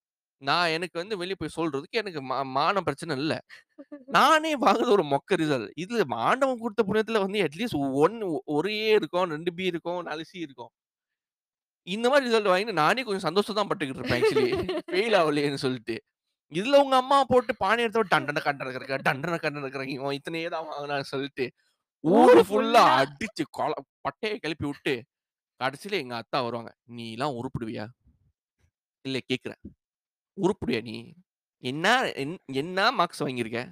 [0.43, 3.35] நான் எனக்கு வந்து வெளிய போய் சொல்றதுக்கு எனக்கு மா மானம் பிரச்சனை இல்ல.
[4.17, 5.71] நானே வாங்குறது ஒரு மொக்க ரிசல்ட்.
[5.83, 8.17] இது ஆண்டவன் குடுத்த புண்ணியத்துல வந்து அட்லீஸ்ட் 1
[8.57, 10.71] 1 ஏ இருக்கும், 2 பி இருக்கும், 4 சி இருக்கும்.
[11.87, 14.53] இந்த மாரி ரிசல்ட் வாங்கிட்டு நானே கொஞ்சம் சந்தோஷம் தான் பட்டுக்கிட்டு இருப்பேன் ஆக்சுவலி.
[14.91, 15.97] ஃபெயில் ஆவலையேன்னு சொல்லிட்டு.
[16.53, 20.67] இதுல உங்க அம்மா போட்டு பானை எடுத்து டண்டன கண்டன கறக்க டண்டன கண்டன கறக்க இவன் இத்தனையே தான்
[20.71, 21.47] வாங்குனான்னு சொல்லிட்டு,
[22.05, 22.85] ஊரு ஊரு ஃபுல்லா ஃபுல்லா.
[23.03, 23.73] அடிச்சு கொல
[24.07, 24.95] பட்டைய கிளப்பி விட்டு,
[25.63, 26.75] கடைசில எங்க அத்தா வருவாங்க.
[26.97, 27.87] "நீலாம் உருப்படுவியா?"
[29.01, 29.61] "இல்ல கேட்கிறேன்.
[30.41, 31.13] உருப்படுவியா நீ?
[31.59, 33.71] என்ன என் என்ன மார்க்ஸ் வாங்கியிருக்க?"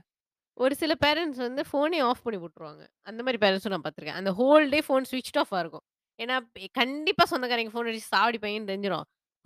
[0.54, 2.86] ஒரு சில பேரண்ட்ஸ் வந்து ஃபோனே ஆஃப் பண்ணி விட்டுருவாங்க.
[3.02, 4.16] அந்த மாரி பேரண்ட்ஸும் நான் பார்த்துருக்கேன்.
[4.16, 5.80] அந்த ஹோல் டே ஃபோன் ஸ்விட்ச்ட் ஆஃபா இருக்கும்.
[6.22, 9.02] ஏன்னா, கண்டிப்பா சொந்தக்காரங்க ஃபோன் அடிச்சு சாவடிப்பாய்ங்கன்னு தெரிஞ்சிரும்.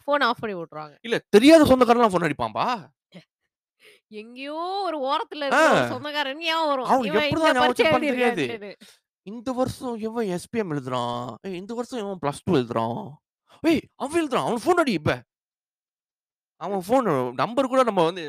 [0.07, 0.99] ஃபோன ஆஃப் பண்ணி விட்டுருவாங்க.
[1.03, 2.89] இல்ல தெரியாத சொந்தக்காரன்லாம் ஃபோன் அடிப்பான்பா.
[4.09, 7.13] எங்கேயோ ஒரு ஓரத்துல ஒரு சொந்தக்காரன் ஞாபகம் வரும்.
[9.27, 11.23] அவன் இந்த வருஷம் இவன் எஸ்பிஎம் எழுதுறான்.
[11.47, 13.01] ஏய் இந்த வருஷம் இவன் +2 எழுதுறான்.
[13.63, 14.45] ஏய் அவன் எழுதுறான்.
[14.47, 15.13] அவனுக்கு ஃபோன் அடி இப்ப.
[16.61, 17.09] அவன் ஃபோன்
[17.41, 18.23] நம்பர் கூட நம்ம வந்து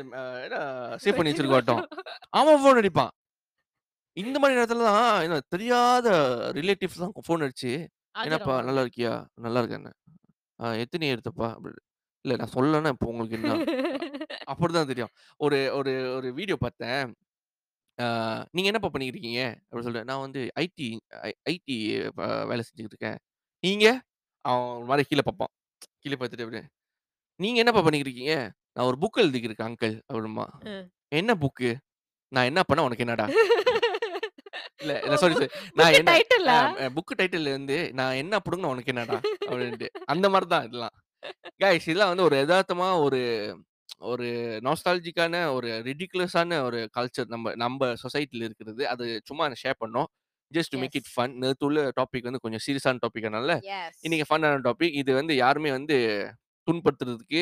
[0.44, 0.56] என்ன
[1.04, 1.82] சேவ் பண்ணி வச்சிருக்க மாட்டோம்.
[2.32, 3.12] அவன் ஃபோன் அடிப்பான்.
[4.16, 6.08] இந்த மாரி நேரத்துல தான் என்ன தெரியாத
[6.58, 7.72] ரிலேட்டிவ்ஸ் தான் ஃபோன் அடிச்சு,
[8.24, 8.54] "என்னப்பா.
[8.68, 9.12] நல்லா இருக்கியா?"
[9.44, 9.86] "நல்லா இருக்கேன்."
[10.58, 11.82] "ஆ எத்தனை எடுத்தப்பா?" அப்படின்னு.
[12.24, 13.52] "இல்ல நான் சொல்லலன்னா இப்போ உங்களுக்கு என்ன?"
[14.52, 15.12] அப்படிதான் தெரியும்.
[15.40, 17.10] ஒரு ஒரு ஒரு வீடியோ பார்த்தேன்.
[17.98, 18.06] ஆ
[18.54, 20.88] "நீங்க என்னப்பா பண்ணிக்கிட்டு இருக்கீங்க?" அப்படின்னு சொல்லிட்டு, "நான் வந்து ஐடி
[21.28, 21.76] ஐ ஐடி
[22.22, 23.18] அ வேலை செஞ்சுக்கிட்டு இருக்கேன்."
[23.62, 23.86] "நீங்க?"
[24.44, 25.52] அவன் ஒரு மாரி கீழ பார்ப்பான்.
[26.02, 26.64] கீழ பார்த்துட்டு அப்படியே,
[27.40, 28.36] "நீங்க என்னப்பா பண்ணிக்கிட்டு இருக்கீங்க?"
[28.74, 30.54] "நான் ஒரு புக் எழுதிக்கிட்டு இருக்கேன் அங்கிள்" அப்படிம்பான்.
[30.62, 30.88] அ.
[31.12, 31.70] "என்ன புக்கு?"
[32.32, 33.28] "நான் என்ன பண்ணா உனக்கு என்னடா?"
[34.80, 34.92] இல்ல!
[35.16, 35.50] Sorry sorry.
[35.76, 36.58] புக் நான் என்ன டைட்டிலா?
[36.78, 37.14] அ புக்
[37.56, 39.18] வந்து நான் என்ன புடுங்குனா உனக்கு என்னடா?
[39.46, 39.88] அப்படின்ட்டு.
[40.06, 40.94] அந்த மாரி தான் இதெல்லாம்.
[41.60, 43.20] கைஸ் இதெல்லாம் வந்து ஒரு எதார்த்தமா ஒரு
[43.96, 44.24] ஒரு
[44.64, 48.88] நாஸ்டால்ஜிக்கான ஒரு ரிடிகுலஸான ஒரு கல்ச்சர் நம்ம நம்ப சொசைட்டில இருக்கிறது.
[48.88, 50.08] அது சும்மா ஷேர் பண்ணோம்.
[50.54, 51.00] Just to make yes.
[51.00, 51.34] It fun.
[51.34, 53.98] நேத்து உள்ள டாபிக் வந்து கொஞ்சம் சீரியஸான டாபிக்னால, எஸ்.
[54.00, 54.92] இன்னைக்கு ஃபன்னான டாபிக்.
[54.92, 55.96] இது வந்து யாருமே வந்து
[56.68, 57.40] புண்படுத்துறதுக்கு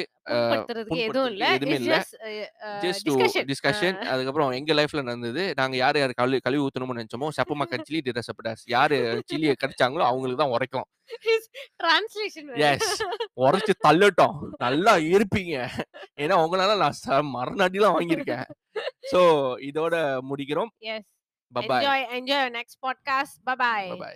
[1.04, 1.44] எதுவும் இல்ல.
[1.52, 1.94] எதுவுமே இல்ல.
[2.78, 3.08] Just
[3.44, 3.98] discussion.
[4.06, 5.54] அதுக்கப்புறம் எங்க லைஃப்ல நடந்தது.
[5.56, 8.98] நாங்க யார் யார் கழு கழுவி ஊத்தணும்னு நெனச்சோமோ, "செப்பு மக்கன் சில்லி டிர செப்படாஸ்." யாரு
[9.32, 10.86] சில்லிய கடிச்சாங்களோ அவங்களுக்கு தான் உரைக்கும்.
[12.64, 13.02] எஸ்.
[13.36, 14.36] உரைச்சு தள்ளட்டும்.
[14.58, 15.56] நல்லா இருப்பீங்க.
[16.20, 18.46] ஏன்னா உங்களால நான் ச மரண அடிலாம் வாங்கியிருக்கேன்.
[19.12, 19.20] ஸோ
[19.68, 19.94] இதோட
[20.30, 20.72] முடிக்கிறோம்.
[20.78, 21.08] Yes.
[21.52, 21.84] Bubye.
[22.16, 23.38] Enjoy next podcast.
[23.44, 23.82] Bye bye.
[23.90, 24.14] Bubye.